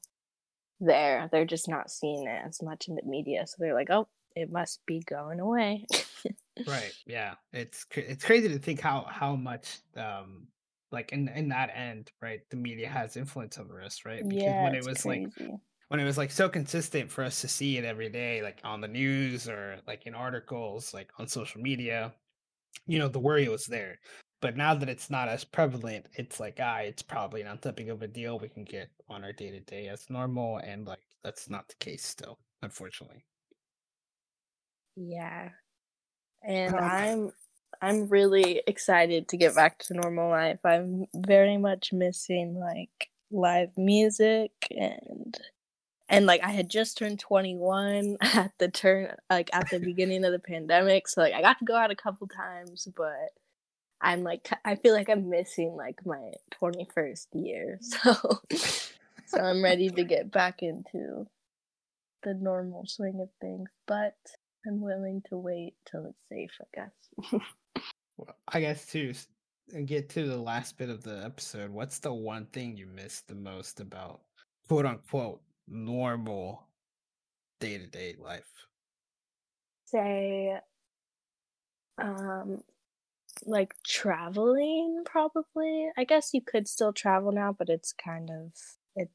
there. 0.80 1.28
They're 1.32 1.46
just 1.46 1.68
not 1.68 1.90
seeing 1.90 2.26
it 2.26 2.42
as 2.46 2.62
much 2.62 2.88
in 2.88 2.94
the 2.94 3.02
media. 3.04 3.46
So 3.46 3.56
they're 3.58 3.74
like, 3.74 3.90
oh, 3.90 4.08
it 4.36 4.52
must 4.52 4.80
be 4.86 5.00
going 5.00 5.40
away. 5.40 5.86
right. 6.66 6.92
Yeah. 7.06 7.34
It's 7.52 7.86
it's 7.92 8.24
crazy 8.24 8.48
to 8.48 8.58
think 8.58 8.80
how 8.80 9.06
how 9.08 9.34
much 9.34 9.78
um 9.96 10.48
like 10.92 11.12
in 11.12 11.28
in 11.28 11.48
that 11.48 11.70
end, 11.74 12.10
right? 12.20 12.40
The 12.50 12.56
media 12.56 12.88
has 12.88 13.16
influence 13.16 13.58
over 13.58 13.82
us, 13.82 14.04
right? 14.04 14.22
Because 14.26 14.44
yeah, 14.44 14.64
when 14.64 14.74
it 14.74 14.84
was 14.84 15.02
crazy. 15.02 15.26
like 15.38 15.60
when 15.88 16.00
it 16.00 16.04
was 16.04 16.18
like 16.18 16.30
so 16.30 16.48
consistent 16.48 17.10
for 17.10 17.24
us 17.24 17.40
to 17.40 17.48
see 17.48 17.76
it 17.76 17.84
every 17.84 18.08
day, 18.08 18.42
like 18.42 18.60
on 18.64 18.80
the 18.80 18.88
news 18.88 19.48
or 19.48 19.78
like 19.86 20.06
in 20.06 20.14
articles, 20.14 20.94
like 20.94 21.10
on 21.18 21.26
social 21.26 21.60
media, 21.60 22.12
you 22.86 22.98
know, 22.98 23.08
the 23.08 23.18
worry 23.18 23.48
was 23.48 23.66
there. 23.66 23.98
But 24.40 24.56
now 24.56 24.74
that 24.74 24.88
it's 24.88 25.10
not 25.10 25.28
as 25.28 25.44
prevalent, 25.44 26.06
it's 26.14 26.40
like, 26.40 26.58
ah, 26.62 26.78
it's 26.78 27.02
probably 27.02 27.42
not 27.42 27.60
that 27.62 27.76
big 27.76 27.90
of 27.90 28.00
a 28.02 28.08
deal. 28.08 28.38
We 28.38 28.48
can 28.48 28.64
get 28.64 28.88
on 29.08 29.22
our 29.22 29.32
day 29.32 29.50
to 29.50 29.60
day 29.60 29.88
as 29.88 30.08
normal. 30.08 30.58
And 30.58 30.86
like, 30.86 31.02
that's 31.22 31.50
not 31.50 31.68
the 31.68 31.74
case 31.74 32.06
still, 32.06 32.38
unfortunately. 32.62 33.24
Yeah. 34.96 35.50
And 36.42 36.74
um, 36.74 36.82
I'm 36.82 37.32
I'm 37.82 38.08
really 38.08 38.62
excited 38.66 39.28
to 39.28 39.36
get 39.36 39.54
back 39.54 39.78
to 39.84 39.94
normal 39.94 40.30
life. 40.30 40.60
I'm 40.64 41.06
very 41.14 41.56
much 41.56 41.92
missing 41.92 42.54
like 42.54 43.08
live 43.30 43.76
music 43.76 44.52
and 44.70 45.38
and 46.10 46.26
like 46.26 46.42
I 46.42 46.50
had 46.50 46.68
just 46.68 46.98
turned 46.98 47.20
21 47.20 48.16
at 48.20 48.52
the 48.58 48.68
turn 48.68 49.14
like 49.30 49.48
at 49.52 49.70
the 49.70 49.78
beginning 49.78 50.24
of 50.24 50.32
the 50.32 50.38
pandemic, 50.38 51.08
so 51.08 51.22
like 51.22 51.34
I 51.34 51.40
got 51.40 51.58
to 51.60 51.64
go 51.64 51.76
out 51.76 51.90
a 51.90 51.96
couple 51.96 52.26
times, 52.26 52.88
but 52.94 53.30
I'm 54.02 54.22
like 54.22 54.50
I 54.64 54.74
feel 54.74 54.92
like 54.92 55.08
I'm 55.08 55.30
missing 55.30 55.74
like 55.76 56.04
my 56.04 56.32
21st 56.60 57.26
year. 57.34 57.78
So 57.90 58.40
so 59.26 59.38
I'm 59.40 59.62
ready 59.62 59.88
to 59.90 60.02
get 60.02 60.32
back 60.32 60.60
into 60.60 61.26
the 62.24 62.34
normal 62.34 62.84
swing 62.86 63.20
of 63.22 63.28
things, 63.40 63.70
but 63.86 64.16
I'm 64.66 64.80
willing 64.80 65.22
to 65.28 65.38
wait 65.38 65.74
till 65.88 66.06
it's 66.06 66.18
safe, 66.28 66.50
I 66.60 66.64
guess. 66.74 67.40
well, 68.16 68.36
I 68.48 68.60
guess 68.60 68.86
too, 68.86 69.14
and 69.72 69.86
get 69.86 70.08
to 70.10 70.26
the 70.26 70.36
last 70.36 70.76
bit 70.76 70.90
of 70.90 71.04
the 71.04 71.22
episode, 71.24 71.70
what's 71.70 72.00
the 72.00 72.12
one 72.12 72.46
thing 72.46 72.76
you 72.76 72.86
missed 72.86 73.28
the 73.28 73.36
most 73.36 73.78
about 73.78 74.22
quote 74.66 74.84
unquote 74.84 75.40
normal 75.70 76.66
day 77.60 77.78
to 77.78 77.86
day 77.86 78.16
life? 78.18 78.66
Say, 79.86 80.58
um, 81.98 82.62
like 83.44 83.74
traveling, 83.86 85.02
probably. 85.04 85.90
I 85.96 86.04
guess 86.04 86.30
you 86.32 86.40
could 86.40 86.68
still 86.68 86.92
travel 86.92 87.32
now, 87.32 87.54
but 87.56 87.68
it's 87.68 87.92
kind 87.92 88.30
of 88.30 88.52
it's 88.96 89.12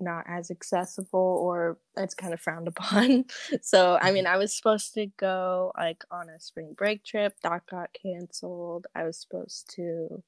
not 0.00 0.24
as 0.28 0.50
accessible 0.50 1.38
or 1.42 1.78
it's 1.96 2.14
kind 2.14 2.32
of 2.34 2.40
frowned 2.40 2.68
upon. 2.76 3.26
so, 3.60 3.98
I 4.00 4.12
mean, 4.12 4.24
mm-hmm. 4.24 4.34
I 4.34 4.38
was 4.38 4.56
supposed 4.56 4.94
to 4.94 5.06
go 5.18 5.72
like 5.76 6.04
on 6.10 6.28
a 6.28 6.40
spring 6.40 6.74
break 6.76 7.04
trip, 7.04 7.34
that 7.42 7.66
got 7.70 7.90
canceled. 8.00 8.86
I 8.94 9.04
was 9.04 9.18
supposed 9.18 9.72
to 9.76 10.22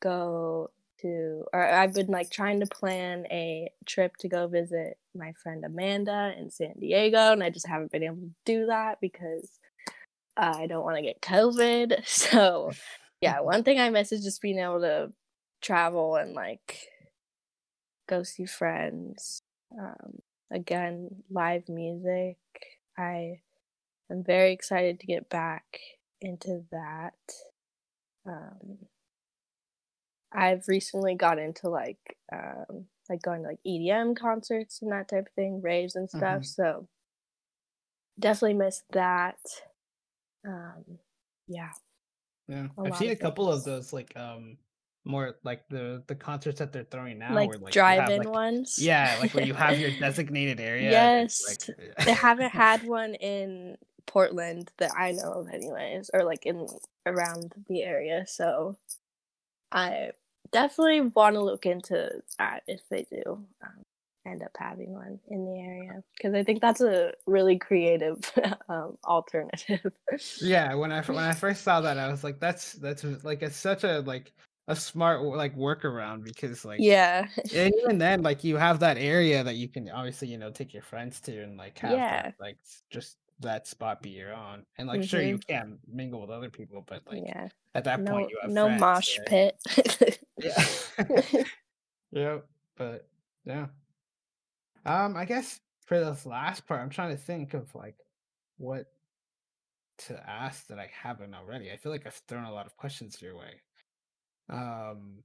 go 0.00 0.70
to, 1.02 1.44
or 1.52 1.64
I've 1.64 1.94
been 1.94 2.08
like 2.08 2.30
trying 2.30 2.60
to 2.60 2.66
plan 2.66 3.26
a 3.30 3.70
trip 3.86 4.16
to 4.18 4.28
go 4.28 4.46
visit 4.46 4.98
my 5.14 5.32
friend 5.42 5.64
Amanda 5.64 6.34
in 6.38 6.50
San 6.50 6.74
Diego, 6.78 7.32
and 7.32 7.42
I 7.42 7.50
just 7.50 7.66
haven't 7.66 7.92
been 7.92 8.02
able 8.02 8.16
to 8.16 8.30
do 8.44 8.66
that 8.66 9.00
because 9.00 9.58
I 10.36 10.66
don't 10.66 10.84
want 10.84 10.96
to 10.96 11.02
get 11.02 11.20
COVID. 11.20 12.06
So, 12.06 12.72
yeah, 13.20 13.40
one 13.42 13.64
thing 13.64 13.78
I 13.78 13.90
miss 13.90 14.12
is 14.12 14.24
just 14.24 14.42
being 14.42 14.58
able 14.58 14.80
to 14.80 15.12
travel 15.60 16.16
and 16.16 16.34
like 16.34 16.88
go 18.08 18.22
see 18.22 18.46
friends. 18.46 19.42
Um, 19.78 20.18
again, 20.50 21.22
live 21.30 21.68
music. 21.68 22.36
I 22.98 23.40
am 24.10 24.22
very 24.22 24.52
excited 24.52 25.00
to 25.00 25.06
get 25.06 25.28
back 25.28 25.64
into 26.20 26.64
that. 26.70 27.14
Um, 28.26 28.78
I've 30.34 30.66
recently 30.68 31.14
got 31.14 31.38
into 31.38 31.68
like 31.68 32.16
um, 32.32 32.86
like 33.08 33.22
going 33.22 33.42
to 33.42 33.48
like 33.48 33.60
EDM 33.66 34.16
concerts 34.16 34.80
and 34.82 34.92
that 34.92 35.08
type 35.08 35.26
of 35.26 35.32
thing, 35.34 35.60
raves 35.62 35.96
and 35.96 36.08
stuff. 36.08 36.22
Mm-hmm. 36.22 36.42
So 36.42 36.88
definitely 38.18 38.54
missed 38.54 38.84
that. 38.92 39.38
Um, 40.46 40.84
yeah. 41.46 41.70
Yeah, 42.48 42.66
I've 42.78 42.96
seen 42.96 43.10
a 43.10 43.16
couple 43.16 43.50
of 43.50 43.64
those 43.64 43.92
like 43.92 44.16
um 44.16 44.56
more 45.04 45.36
like 45.42 45.62
the 45.68 46.02
the 46.06 46.14
concerts 46.14 46.58
that 46.58 46.72
they're 46.72 46.84
throwing 46.84 47.18
now, 47.18 47.34
like 47.34 47.48
where 47.48 47.58
like 47.58 47.72
drive-in 47.72 48.18
like 48.18 48.28
ones. 48.28 48.78
yeah, 48.78 49.16
like 49.20 49.32
where 49.34 49.44
you 49.44 49.54
have 49.54 49.78
your 49.78 49.90
designated 50.00 50.60
area. 50.60 50.90
yes, 50.90 51.42
like 51.48 52.04
they 52.04 52.12
haven't 52.12 52.50
had 52.52 52.84
one 52.84 53.14
in 53.14 53.76
Portland 54.06 54.70
that 54.78 54.92
I 54.96 55.12
know 55.12 55.32
of, 55.32 55.48
anyways, 55.48 56.10
or 56.12 56.24
like 56.24 56.46
in 56.46 56.66
around 57.06 57.54
the 57.68 57.82
area. 57.82 58.24
So 58.26 58.76
I 59.70 60.12
definitely 60.52 61.00
want 61.02 61.34
to 61.34 61.40
look 61.42 61.66
into 61.66 62.22
that 62.38 62.62
if 62.66 62.88
they 62.88 63.04
do 63.10 63.46
um, 63.62 63.82
end 64.26 64.42
up 64.42 64.52
having 64.56 64.92
one 64.92 65.18
in 65.28 65.44
the 65.44 65.60
area 65.60 66.02
because 66.16 66.34
I 66.34 66.44
think 66.44 66.60
that's 66.60 66.80
a 66.80 67.14
really 67.26 67.58
creative 67.58 68.30
um, 68.68 68.98
alternative. 69.04 69.92
Yeah, 70.40 70.74
when 70.74 70.92
I 70.92 71.02
when 71.02 71.24
I 71.24 71.32
first 71.34 71.62
saw 71.62 71.80
that, 71.82 71.98
I 71.98 72.08
was 72.10 72.24
like, 72.24 72.40
"That's 72.40 72.72
that's 72.74 73.04
like 73.24 73.42
it's 73.42 73.56
such 73.56 73.84
a 73.84 74.00
like 74.00 74.32
a 74.68 74.74
smart 74.76 75.22
like 75.22 75.54
workaround 75.56 76.24
because 76.24 76.64
like 76.64 76.82
yeah, 76.82 77.28
and 77.50 77.74
even 77.78 77.98
then 77.98 78.22
like 78.22 78.44
you 78.44 78.56
have 78.56 78.80
that 78.80 78.98
area 78.98 79.44
that 79.44 79.56
you 79.56 79.68
can 79.68 79.88
obviously 79.90 80.28
you 80.28 80.38
know 80.38 80.50
take 80.50 80.74
your 80.74 80.82
friends 80.82 81.20
to 81.22 81.42
and 81.42 81.56
like 81.58 81.78
have 81.78 81.98
Yeah. 81.98 82.08
that 82.08 82.34
like 82.40 82.58
just 82.90 83.18
that 83.40 83.66
spot 83.66 84.02
be 84.02 84.10
your 84.10 84.32
own 84.32 84.64
and 84.78 84.86
like 84.86 85.02
sure 85.02 85.20
you 85.22 85.38
can 85.38 85.78
mingle 85.86 86.20
with 86.20 86.30
other 86.30 86.50
people 86.50 86.84
but 86.86 87.02
like 87.06 87.22
yeah. 87.24 87.48
at 87.74 87.84
that 87.84 88.00
No, 88.00 88.12
point 88.12 88.30
you 88.30 88.38
have 88.42 88.50
no 88.50 88.66
friends, 88.66 88.80
mosh 88.80 89.18
right? 89.18 89.28
pit. 89.28 90.18
Yeah. 90.38 90.64
yeah, 92.10 92.38
but 92.76 93.08
yeah. 93.44 93.66
Um, 94.84 95.16
I 95.16 95.24
guess 95.24 95.60
for 95.86 96.00
this 96.00 96.26
last 96.26 96.66
part, 96.66 96.80
I'm 96.80 96.90
trying 96.90 97.10
to 97.10 97.16
think 97.22 97.54
of 97.54 97.72
like 97.74 97.96
what 98.58 98.86
to 99.98 100.28
ask 100.28 100.66
that 100.68 100.78
I 100.78 100.90
haven't 100.92 101.34
already. 101.34 101.70
I 101.70 101.76
feel 101.76 101.92
like 101.92 102.06
I've 102.06 102.20
thrown 102.26 102.44
a 102.44 102.52
lot 102.52 102.66
of 102.66 102.76
questions 102.76 103.20
your 103.22 103.36
way. 103.36 103.60
Um, 104.48 105.22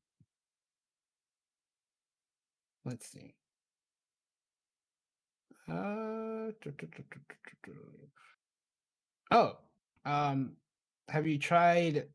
let's 2.85 3.09
see. 3.09 3.33
Uh, 5.69 6.51
oh, 9.31 9.57
um, 10.05 10.53
have 11.09 11.27
you 11.27 11.37
tried 11.37 12.07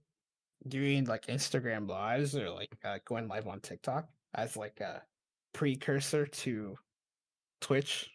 doing 0.68 1.04
like 1.04 1.26
Instagram 1.26 1.88
lives 1.88 2.36
or 2.36 2.50
like 2.50 2.74
uh, 2.84 2.98
going 3.04 3.28
live 3.28 3.46
on 3.46 3.60
TikTok 3.60 4.08
as 4.34 4.56
like 4.56 4.80
a 4.80 5.02
precursor 5.52 6.26
to 6.26 6.78
Twitch? 7.60 8.10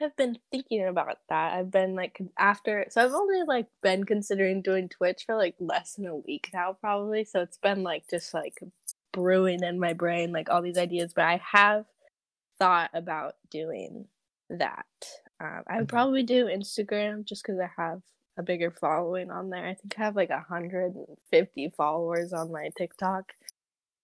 I 0.00 0.04
have 0.04 0.16
been 0.16 0.38
thinking 0.50 0.84
about 0.84 1.18
that. 1.28 1.54
I've 1.54 1.70
been 1.70 1.94
like 1.94 2.20
after 2.36 2.86
so 2.90 3.04
I've 3.04 3.12
only 3.12 3.42
like 3.46 3.66
been 3.82 4.04
considering 4.04 4.62
doing 4.62 4.88
Twitch 4.88 5.22
for 5.24 5.36
like 5.36 5.54
less 5.60 5.94
than 5.94 6.06
a 6.06 6.16
week 6.16 6.50
now 6.52 6.72
probably. 6.72 7.24
So 7.24 7.40
it's 7.40 7.58
been 7.58 7.84
like 7.84 8.08
just 8.10 8.34
like 8.34 8.58
brewing 9.12 9.62
in 9.62 9.78
my 9.78 9.92
brain 9.92 10.32
like 10.32 10.50
all 10.50 10.62
these 10.62 10.78
ideas, 10.78 11.12
but 11.14 11.24
I 11.24 11.40
have 11.52 11.84
thought 12.58 12.90
about 12.92 13.36
doing 13.50 14.06
that. 14.50 14.86
Um, 15.40 15.62
I 15.68 15.78
would 15.78 15.88
probably 15.88 16.22
do 16.22 16.46
Instagram 16.46 17.24
just 17.24 17.42
because 17.44 17.60
I 17.60 17.70
have 17.76 18.02
a 18.36 18.42
bigger 18.42 18.70
following 18.70 19.30
on 19.30 19.50
there. 19.50 19.66
I 19.66 19.74
think 19.74 19.94
I 19.98 20.04
have 20.04 20.16
like 20.16 20.30
150 20.30 21.70
followers 21.76 22.32
on 22.32 22.52
my 22.52 22.70
TikTok. 22.76 23.32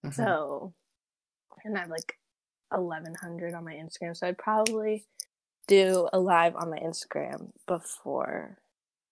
Mhm. 0.05 0.15
So, 0.15 0.75
and 1.65 1.77
I 1.77 1.81
have 1.81 1.91
like 1.91 2.19
1100 2.71 3.55
on 3.55 3.65
my 3.65 3.75
Instagram. 3.75 4.17
So 4.17 4.27
I'd 4.29 4.39
probably 4.39 5.07
do 5.67 6.09
a 6.13 6.19
live 6.19 6.57
on 6.57 6.71
my 6.71 6.79
Instagram 6.79 7.53
before 7.67 8.59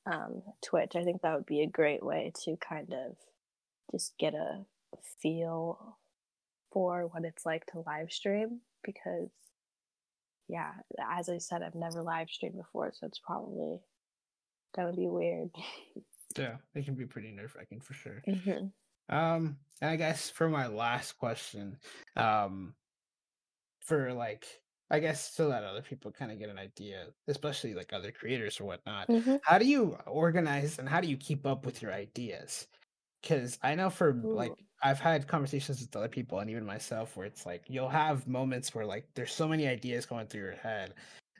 um, 0.07 0.43
Twitch. 0.65 0.97
I 0.97 1.05
think 1.05 1.23
that 1.23 1.35
would 1.35 1.47
be 1.47 1.63
a 1.63 1.67
great 1.67 2.03
way 2.03 2.33
to 2.45 2.57
kind 2.57 2.93
of 2.93 3.17
just 3.93 4.17
get 4.19 4.35
a 4.35 4.65
feel 5.21 5.99
for 6.73 7.07
what 7.07 7.25
it's 7.25 7.45
like 7.47 7.67
to 7.67 7.83
live 7.87 8.11
stream 8.13 8.61
because, 8.83 9.29
yeah, 10.49 10.75
as 11.01 11.29
I 11.29 11.39
said, 11.39 11.63
I've 11.63 11.75
never 11.75 12.03
live 12.03 12.31
streamed 12.31 12.57
before, 12.57 12.93
so 12.93 13.07
it's 13.07 13.19
probably 13.21 13.81
gonna 14.75 14.95
be 14.95 15.09
weird. 15.09 15.51
Yeah, 16.37 16.59
it 16.75 16.85
can 16.85 16.95
be 16.95 17.07
pretty 17.07 17.33
nerve 17.33 17.55
wracking 17.55 17.81
for 17.81 17.95
sure. 17.95 18.27
hmm 18.27 18.69
Um, 19.09 19.61
and 19.81 19.91
I 19.91 19.97
guess 19.97 20.31
for 20.31 20.49
my 20.49 20.69
last 20.69 21.15
question, 21.15 21.79
um, 22.17 22.77
for 23.81 24.13
like, 24.13 24.63
I 24.91 25.01
guess 25.01 25.33
so 25.33 25.49
that 25.51 25.65
other 25.65 25.83
people 25.83 26.11
kind 26.13 26.33
of 26.33 26.39
get 26.39 26.49
an 26.49 26.59
idea, 26.59 27.09
especially 27.27 27.75
like 27.75 27.93
other 27.93 28.13
creators 28.13 28.59
or 28.61 28.65
whatnot. 28.65 29.09
hmm 29.09 29.39
How 29.43 29.59
do 29.59 29.67
you 29.67 29.95
organize 30.07 30.79
and 30.79 30.89
how 30.89 31.01
do 31.01 31.09
you 31.09 31.17
keep 31.17 31.47
up 31.47 31.67
with 31.67 31.83
your 31.83 31.93
ideas? 31.93 32.67
Because 33.23 33.59
I 33.63 33.75
know 33.77 33.91
for 33.91 34.15
like 34.33 34.55
Ooh. 34.55 34.68
I've 34.83 35.01
had 35.01 35.27
conversations 35.27 35.81
with 35.81 35.95
other 35.97 36.09
people 36.09 36.39
and 36.39 36.51
even 36.51 36.65
myself 36.65 37.17
where 37.17 37.27
it's 37.27 37.45
like 37.47 37.65
you'll 37.69 37.89
have 37.89 38.29
moments 38.29 38.75
where 38.75 38.87
like 38.87 39.09
there's 39.15 39.33
so 39.33 39.49
many 39.49 39.67
ideas 39.67 40.07
going 40.07 40.27
through 40.29 40.43
your 40.43 40.53
head, 40.57 40.95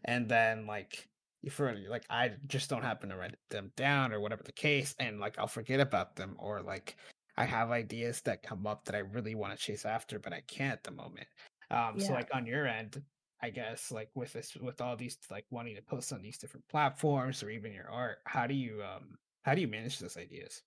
and 0.05 0.29
then 0.29 0.67
like 0.67 1.09
you 1.43 1.51
for 1.51 1.73
like 1.89 2.05
I 2.11 2.33
just 2.47 2.69
don't 2.71 2.83
happen 2.83 3.11
to 3.11 3.17
write 3.17 3.37
them 3.51 3.73
down 3.77 4.13
or 4.13 4.21
whatever 4.21 4.43
the 4.43 4.53
case, 4.53 4.95
and 4.99 5.21
like 5.21 5.39
I'll 5.39 5.47
forget 5.47 5.81
about 5.81 6.17
them 6.17 6.37
or 6.39 6.63
like 6.63 6.97
I 7.37 7.45
have 7.45 7.71
ideas 7.71 8.21
that 8.23 8.43
come 8.43 8.67
up 8.67 8.85
that 8.87 8.95
I 8.97 8.99
really 8.99 9.35
want 9.37 9.57
to 9.57 9.65
chase 9.65 9.85
after, 9.85 10.19
but 10.19 10.33
I 10.33 10.41
can't 10.43 10.73
at 10.73 10.85
the 10.85 10.91
moment. 10.91 11.29
Um, 11.71 11.99
so 11.99 12.13
like 12.13 12.29
on 12.35 12.47
your 12.47 12.67
end, 12.67 13.05
I 13.41 13.51
guess 13.51 13.91
like 13.93 14.11
with 14.15 14.33
this 14.33 14.57
with 14.57 14.81
all 14.81 14.97
these 14.97 15.19
like 15.31 15.47
wanting 15.51 15.77
to 15.77 15.83
post 15.83 16.13
on 16.13 16.23
these 16.23 16.39
different 16.39 16.67
platforms 16.69 17.43
or 17.43 17.51
even 17.51 17.73
your 17.73 17.89
art, 17.91 18.19
how 18.27 18.47
do 18.47 18.55
you 18.55 18.83
um 18.83 19.19
how 19.43 19.55
do 19.55 19.61
you 19.61 19.69
manage 19.69 19.99
those 20.01 20.17
ideas? 20.17 20.63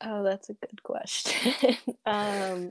Oh, 0.00 0.22
that's 0.22 0.48
a 0.48 0.54
good 0.54 0.82
question. 0.82 1.76
um, 2.06 2.70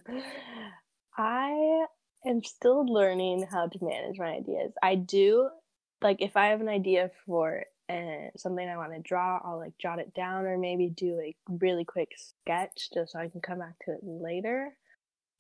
I 1.18 1.86
am 2.26 2.44
still 2.44 2.86
learning 2.86 3.48
how 3.50 3.68
to 3.68 3.84
manage 3.84 4.18
my 4.18 4.36
ideas. 4.36 4.74
I 4.82 4.96
do 4.96 5.50
like 6.02 6.22
if 6.22 6.38
I 6.38 6.48
have 6.48 6.62
an 6.62 6.70
idea 6.70 7.12
for 7.26 7.66
uh, 7.90 8.30
something 8.38 8.68
I 8.68 8.78
want 8.78 8.94
to 8.94 9.00
draw, 9.00 9.40
I'll 9.44 9.58
like 9.58 9.78
jot 9.78 10.00
it 10.00 10.14
down 10.14 10.46
or 10.46 10.58
maybe 10.58 10.90
do 10.90 11.20
a 11.20 11.36
really 11.50 11.86
quick 11.86 12.14
sketch 12.18 12.90
just 12.94 13.14
so 13.14 13.20
I 13.20 13.30
can 13.30 13.42
come 13.42 13.60
back 13.60 13.76
to 13.86 13.94
it 13.94 14.00
later. 14.04 14.74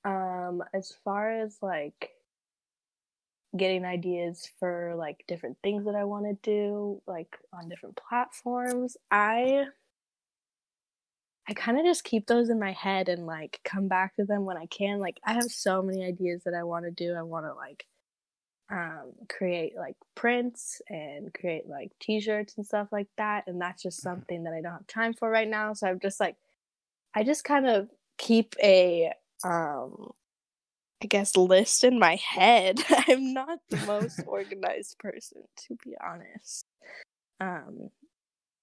Um, 0.04 0.64
as 0.74 0.94
far 1.04 1.32
as 1.32 1.58
like 1.62 2.12
getting 3.56 3.86
ideas 3.86 4.50
for 4.60 4.94
like 4.98 5.24
different 5.28 5.58
things 5.64 5.86
that 5.86 5.96
I 5.96 6.04
want 6.04 6.26
to 6.26 6.38
do, 6.50 7.02
like 7.08 7.38
on 7.54 7.70
different 7.70 7.98
platforms, 7.98 8.98
I 9.12 9.66
I 11.50 11.54
kind 11.54 11.80
of 11.80 11.86
just 11.86 12.04
keep 12.04 12.28
those 12.28 12.50
in 12.50 12.60
my 12.60 12.74
head 12.74 13.10
and 13.10 13.26
like 13.26 13.60
come 13.64 13.88
back 13.88 14.16
to 14.16 14.26
them 14.26 14.46
when 14.46 14.58
I 14.58 14.66
can. 14.68 15.00
Like 15.00 15.20
I 15.26 15.34
have 15.34 15.50
so 15.52 15.82
many 15.82 16.04
ideas 16.06 16.44
that 16.44 16.54
I 16.54 16.64
want 16.64 16.86
to 16.86 16.92
do. 16.92 17.14
I 17.16 17.22
want 17.24 17.46
to 17.46 17.54
like 17.54 17.86
um 18.72 19.14
create 19.30 19.76
like 19.78 19.96
prints 20.16 20.82
and 20.90 21.34
create 21.34 21.68
like 21.70 21.92
t-shirts 22.02 22.56
and 22.58 22.66
stuff 22.66 22.90
like 22.92 23.08
that 23.18 23.46
and 23.48 23.62
that's 23.62 23.84
just 23.84 24.00
Mhm. 24.00 24.04
something 24.04 24.44
that 24.44 24.54
I 24.54 24.62
don't 24.62 24.74
have 24.74 24.88
time 24.88 25.14
for 25.14 25.30
right 25.30 25.48
now. 25.50 25.74
So 25.74 25.88
I'm 25.88 26.00
just 26.00 26.20
like 26.20 26.38
I 27.16 27.24
just 27.24 27.44
kind 27.46 27.68
of 27.68 27.90
keep 28.18 28.56
a 28.64 29.14
um 29.44 30.14
I 31.04 31.08
guess 31.08 31.36
list 31.38 31.84
in 31.84 32.00
my 32.00 32.16
head. 32.16 32.80
I'm 32.90 33.34
not 33.34 33.60
the 33.70 33.78
most 33.78 34.24
organized 34.28 34.98
person 35.00 35.44
to 35.68 35.76
be 35.84 35.96
honest. 36.04 36.66
Um 37.42 37.92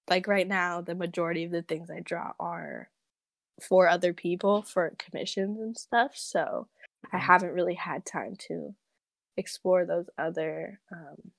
like 0.08 0.26
right 0.26 0.46
now 0.48 0.80
the 0.80 0.94
majority 0.94 1.44
of 1.44 1.52
the 1.52 1.62
things 1.62 1.90
I 1.90 2.00
draw 2.00 2.32
are 2.40 2.90
for 3.62 3.88
other 3.88 4.14
people 4.14 4.62
for 4.62 4.94
commissions 4.98 5.60
and 5.60 5.76
stuff. 5.78 6.16
So 6.16 6.68
I 7.12 7.18
Mhm. 7.18 7.20
haven't 7.20 7.52
really 7.54 7.74
had 7.74 8.06
time 8.06 8.36
to 8.48 8.76
explore 9.36 9.86
those 9.86 10.10
other 10.18 10.80
um 10.92 11.32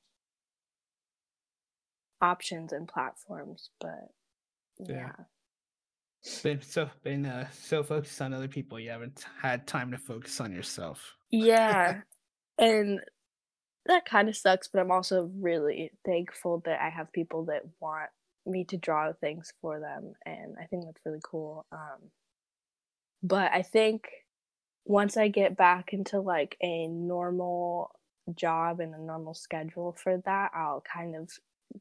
options 2.22 2.74
and 2.74 2.88
platforms, 2.90 3.70
but 3.80 4.14
Yeah. 4.80 5.10
yeah. 5.10 5.26
Been 6.44 6.62
so 6.62 6.90
been 7.04 7.26
uh, 7.26 7.50
so 7.52 7.84
focused 7.84 8.22
on 8.22 8.34
other 8.34 8.48
people, 8.48 8.80
you 8.80 8.90
haven't 8.90 9.24
had 9.42 9.68
time 9.68 9.92
to 9.92 9.98
focus 9.98 10.40
on 10.40 10.54
yourself. 10.54 11.18
Yeah. 11.30 11.96
and 12.60 13.02
that 13.86 14.06
kind 14.06 14.30
of 14.30 14.38
sucks, 14.38 14.70
but 14.70 14.82
I'm 14.82 14.92
also 14.92 15.26
really 15.26 15.92
thankful 16.06 16.62
that 16.66 16.82
I 16.82 16.90
have 16.90 17.14
people 17.14 17.46
that 17.48 17.64
want 17.80 18.12
me 18.46 18.64
to 18.66 18.78
draw 18.78 19.12
things 19.14 19.54
for 19.62 19.80
them 19.80 20.14
and 20.26 20.56
i 20.62 20.66
think 20.66 20.86
that's 20.86 21.02
really 21.06 21.22
cool 21.24 21.66
um 21.72 22.10
but 23.24 23.52
i 23.52 23.62
think 23.62 24.08
once 24.86 25.18
i 25.18 25.28
get 25.28 25.58
back 25.58 25.94
into 25.94 26.20
like 26.20 26.56
a 26.62 26.88
normal 26.88 27.92
job 28.36 28.80
and 28.80 28.94
a 28.94 29.02
normal 29.02 29.34
schedule 29.34 29.96
for 30.02 30.18
that 30.26 30.52
i'll 30.56 30.84
kind 30.92 31.16
of 31.16 31.30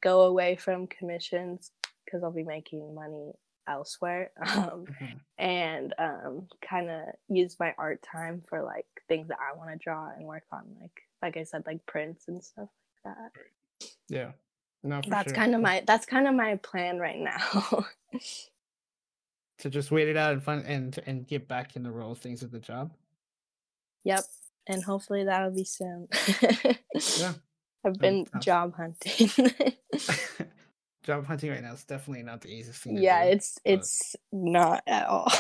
go 0.01 0.23
away 0.23 0.57
from 0.57 0.87
commissions 0.87 1.71
because 2.05 2.23
i'll 2.23 2.33
be 2.33 2.45
making 2.45 2.95
money 2.95 3.33
elsewhere 3.67 4.31
um, 4.57 4.85
mm-hmm. 4.85 5.17
and 5.39 5.95
um, 5.99 6.47
kind 6.61 6.91
of 6.91 7.01
use 7.29 7.57
my 7.59 7.75
art 7.79 8.03
time 8.03 8.43
for 8.47 8.63
like 8.63 8.87
things 9.09 9.29
that 9.29 9.39
i 9.41 9.57
want 9.57 9.71
to 9.71 9.77
draw 9.77 10.11
and 10.17 10.27
work 10.27 10.45
on 10.53 10.65
like 10.81 11.03
like 11.23 11.37
i 11.37 11.45
said 11.45 11.63
like 11.67 11.85
prints 11.87 12.29
and 12.29 12.43
stuff 12.45 12.69
like 13.05 13.15
that. 13.15 13.89
Yeah 14.09 14.33
no, 14.85 15.01
that's 15.09 15.31
sure. 15.31 15.35
kind 15.35 15.55
of 15.55 15.63
my 15.63 15.83
that's 15.87 16.05
kind 16.05 16.29
of 16.29 16.35
my 16.35 16.57
plan 16.57 16.99
right 16.99 17.19
now. 17.19 17.87
to 19.59 19.71
just 19.71 19.91
wait 19.91 20.09
it 20.09 20.17
out 20.17 20.35
and 20.35 20.43
fun 20.43 20.63
and 20.67 21.01
and 21.07 21.27
get 21.27 21.49
back 21.49 21.75
in 21.75 21.83
the 21.83 21.91
role 21.91 22.13
of 22.13 22.19
things 22.19 22.43
at 22.43 22.53
the 22.53 22.59
job. 22.59 22.93
Yep, 24.05 24.25
and 24.67 24.85
hopefully 24.85 25.25
that'll 25.25 25.55
be 25.55 25.65
soon. 25.65 26.09
yeah, 27.19 27.33
I've 27.85 27.99
been 27.99 28.27
job 28.41 28.75
hunting. 28.77 29.31
job 31.03 31.27
hunting 31.27 31.51
right 31.51 31.63
now 31.63 31.73
is 31.73 31.85
definitely 31.85 32.23
not 32.23 32.43
the 32.43 32.49
easiest 32.49 32.83
thing. 32.83 32.99
yeah, 32.99 33.25
do, 33.25 33.31
it's 33.31 33.59
but... 33.65 33.73
it's 33.73 34.17
not 34.31 34.83
at 34.87 35.07
all 35.07 35.33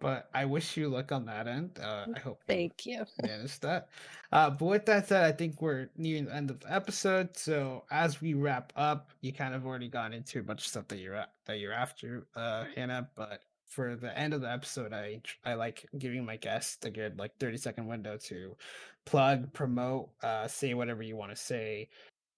but 0.00 0.28
I 0.34 0.44
wish 0.44 0.76
you 0.76 0.88
luck 0.88 1.12
on 1.12 1.26
that 1.26 1.46
end. 1.46 1.78
Uh, 1.82 2.06
I 2.14 2.18
hope. 2.18 2.40
Thank 2.46 2.86
you. 2.86 3.04
Manage 3.22 3.58
that. 3.60 3.88
Uh, 4.32 4.50
but 4.50 4.64
with 4.64 4.86
that 4.86 5.08
said, 5.08 5.24
I 5.24 5.32
think 5.32 5.62
we're 5.62 5.88
nearing 5.96 6.26
the 6.26 6.34
end 6.34 6.50
of 6.50 6.60
the 6.60 6.72
episode. 6.72 7.36
So 7.36 7.84
as 7.90 8.20
we 8.20 8.34
wrap 8.34 8.72
up, 8.76 9.10
you 9.20 9.32
kind 9.32 9.54
of 9.54 9.66
already 9.66 9.88
gone 9.88 10.12
into 10.12 10.40
a 10.40 10.42
bunch 10.42 10.62
of 10.62 10.66
stuff 10.66 10.88
that 10.88 10.98
you're 10.98 11.24
that 11.46 11.58
you're 11.58 11.72
after, 11.72 12.26
uh, 12.36 12.64
Hannah. 12.74 13.08
But 13.14 13.42
for 13.68 13.96
the 13.96 14.16
end 14.16 14.34
of 14.34 14.40
the 14.40 14.50
episode, 14.50 14.92
I 14.92 15.20
I 15.44 15.54
like 15.54 15.86
giving 15.98 16.24
my 16.24 16.36
guests 16.36 16.84
a 16.84 16.90
good 16.90 17.18
like 17.18 17.36
thirty 17.38 17.56
second 17.56 17.86
window 17.86 18.16
to 18.24 18.56
plug, 19.04 19.52
promote, 19.52 20.10
uh, 20.22 20.48
say 20.48 20.74
whatever 20.74 21.02
you 21.02 21.16
want 21.16 21.30
to 21.30 21.36
say. 21.36 21.88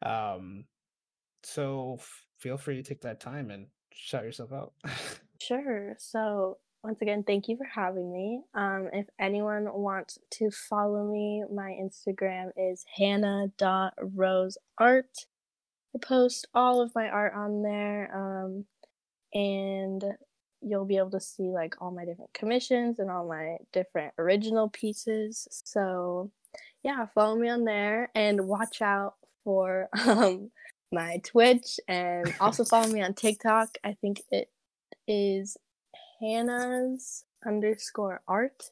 Um, 0.02 0.64
so 1.42 1.96
f- 1.98 2.26
feel 2.38 2.58
free 2.58 2.76
to 2.76 2.82
take 2.82 3.02
that 3.02 3.20
time 3.20 3.50
and 3.50 3.66
shout 3.92 4.24
yourself 4.24 4.52
out. 4.52 4.72
sure. 5.40 5.94
So 5.98 6.58
once 6.86 7.02
again, 7.02 7.24
thank 7.24 7.48
you 7.48 7.56
for 7.56 7.66
having 7.66 8.12
me. 8.12 8.42
Um, 8.54 8.88
if 8.92 9.06
anyone 9.18 9.66
wants 9.72 10.20
to 10.34 10.52
follow 10.52 11.04
me, 11.04 11.42
my 11.52 11.76
Instagram 11.82 12.50
is 12.56 12.84
hannah.roseart. 12.96 14.58
I 14.78 15.98
post 16.00 16.46
all 16.54 16.80
of 16.80 16.94
my 16.94 17.08
art 17.08 17.32
on 17.34 17.62
there. 17.62 18.14
Um, 18.14 18.66
and 19.34 20.04
you'll 20.62 20.84
be 20.84 20.98
able 20.98 21.10
to 21.10 21.20
see 21.20 21.50
like 21.50 21.74
all 21.80 21.90
my 21.90 22.04
different 22.04 22.32
commissions 22.32 23.00
and 23.00 23.10
all 23.10 23.28
my 23.28 23.56
different 23.72 24.14
original 24.16 24.68
pieces. 24.68 25.48
So 25.64 26.30
yeah, 26.84 27.06
follow 27.16 27.34
me 27.34 27.48
on 27.48 27.64
there 27.64 28.12
and 28.14 28.46
watch 28.46 28.80
out 28.80 29.14
for 29.42 29.88
um 30.06 30.52
my 30.92 31.20
Twitch 31.24 31.80
and 31.88 32.32
also 32.38 32.64
follow 32.64 32.86
me 32.92 33.02
on 33.02 33.12
TikTok. 33.14 33.76
I 33.82 33.94
think 34.00 34.22
it 34.30 34.48
is 35.08 35.56
Hannah's 36.20 37.24
underscore 37.46 38.22
art. 38.28 38.70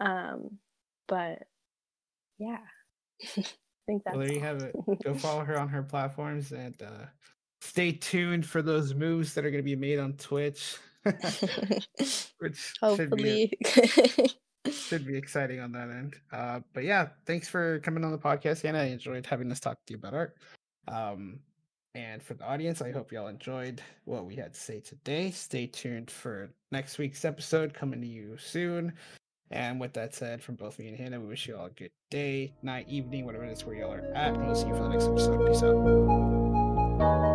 Um, 0.00 0.58
but 1.06 1.42
yeah, 2.38 2.58
I 3.22 3.26
think 3.86 4.02
that's. 4.04 4.16
Well, 4.16 4.26
there 4.26 4.32
you 4.32 4.40
have 4.40 4.62
it. 4.62 4.74
Go 5.04 5.14
follow 5.14 5.44
her 5.44 5.58
on 5.58 5.68
her 5.68 5.82
platforms 5.82 6.52
and 6.52 6.80
uh, 6.82 7.06
stay 7.60 7.92
tuned 7.92 8.46
for 8.46 8.62
those 8.62 8.94
moves 8.94 9.34
that 9.34 9.44
are 9.44 9.50
going 9.50 9.62
to 9.62 9.64
be 9.64 9.76
made 9.76 9.98
on 9.98 10.14
Twitch. 10.14 10.76
which 12.38 12.72
hopefully 12.80 13.52
should 13.62 14.16
be, 14.16 14.30
should 14.72 15.06
be, 15.06 15.16
exciting 15.16 15.60
on 15.60 15.70
that 15.72 15.90
end. 15.90 16.16
Uh, 16.32 16.60
but 16.72 16.84
yeah, 16.84 17.08
thanks 17.26 17.46
for 17.46 17.78
coming 17.80 18.04
on 18.04 18.10
the 18.10 18.18
podcast, 18.18 18.62
Hannah. 18.62 18.80
I 18.80 18.84
enjoyed 18.84 19.26
having 19.26 19.52
us 19.52 19.60
talk 19.60 19.76
to 19.86 19.92
you 19.92 19.98
about 19.98 20.14
art. 20.14 20.36
Um, 20.88 21.40
and 21.94 22.22
for 22.22 22.34
the 22.34 22.44
audience, 22.44 22.82
I 22.82 22.90
hope 22.90 23.12
y'all 23.12 23.28
enjoyed 23.28 23.80
what 24.04 24.26
we 24.26 24.34
had 24.34 24.54
to 24.54 24.60
say 24.60 24.80
today. 24.80 25.30
Stay 25.30 25.66
tuned 25.66 26.10
for 26.10 26.50
next 26.72 26.98
week's 26.98 27.24
episode 27.24 27.72
coming 27.72 28.00
to 28.00 28.06
you 28.06 28.36
soon. 28.36 28.92
And 29.50 29.78
with 29.78 29.92
that 29.92 30.14
said, 30.14 30.42
from 30.42 30.56
both 30.56 30.78
me 30.78 30.88
and 30.88 30.96
Hannah, 30.96 31.20
we 31.20 31.28
wish 31.28 31.46
you 31.46 31.56
all 31.56 31.66
a 31.66 31.70
good 31.70 31.90
day, 32.10 32.52
night, 32.62 32.88
evening, 32.88 33.24
whatever 33.24 33.44
it 33.44 33.52
is 33.52 33.64
where 33.64 33.76
y'all 33.76 33.92
are 33.92 34.12
at. 34.14 34.34
And 34.34 34.44
we'll 34.44 34.56
see 34.56 34.66
you 34.66 34.74
for 34.74 34.82
the 34.82 34.88
next 34.88 35.06
episode. 35.06 35.46
Peace 35.46 35.62
out. 35.62 37.33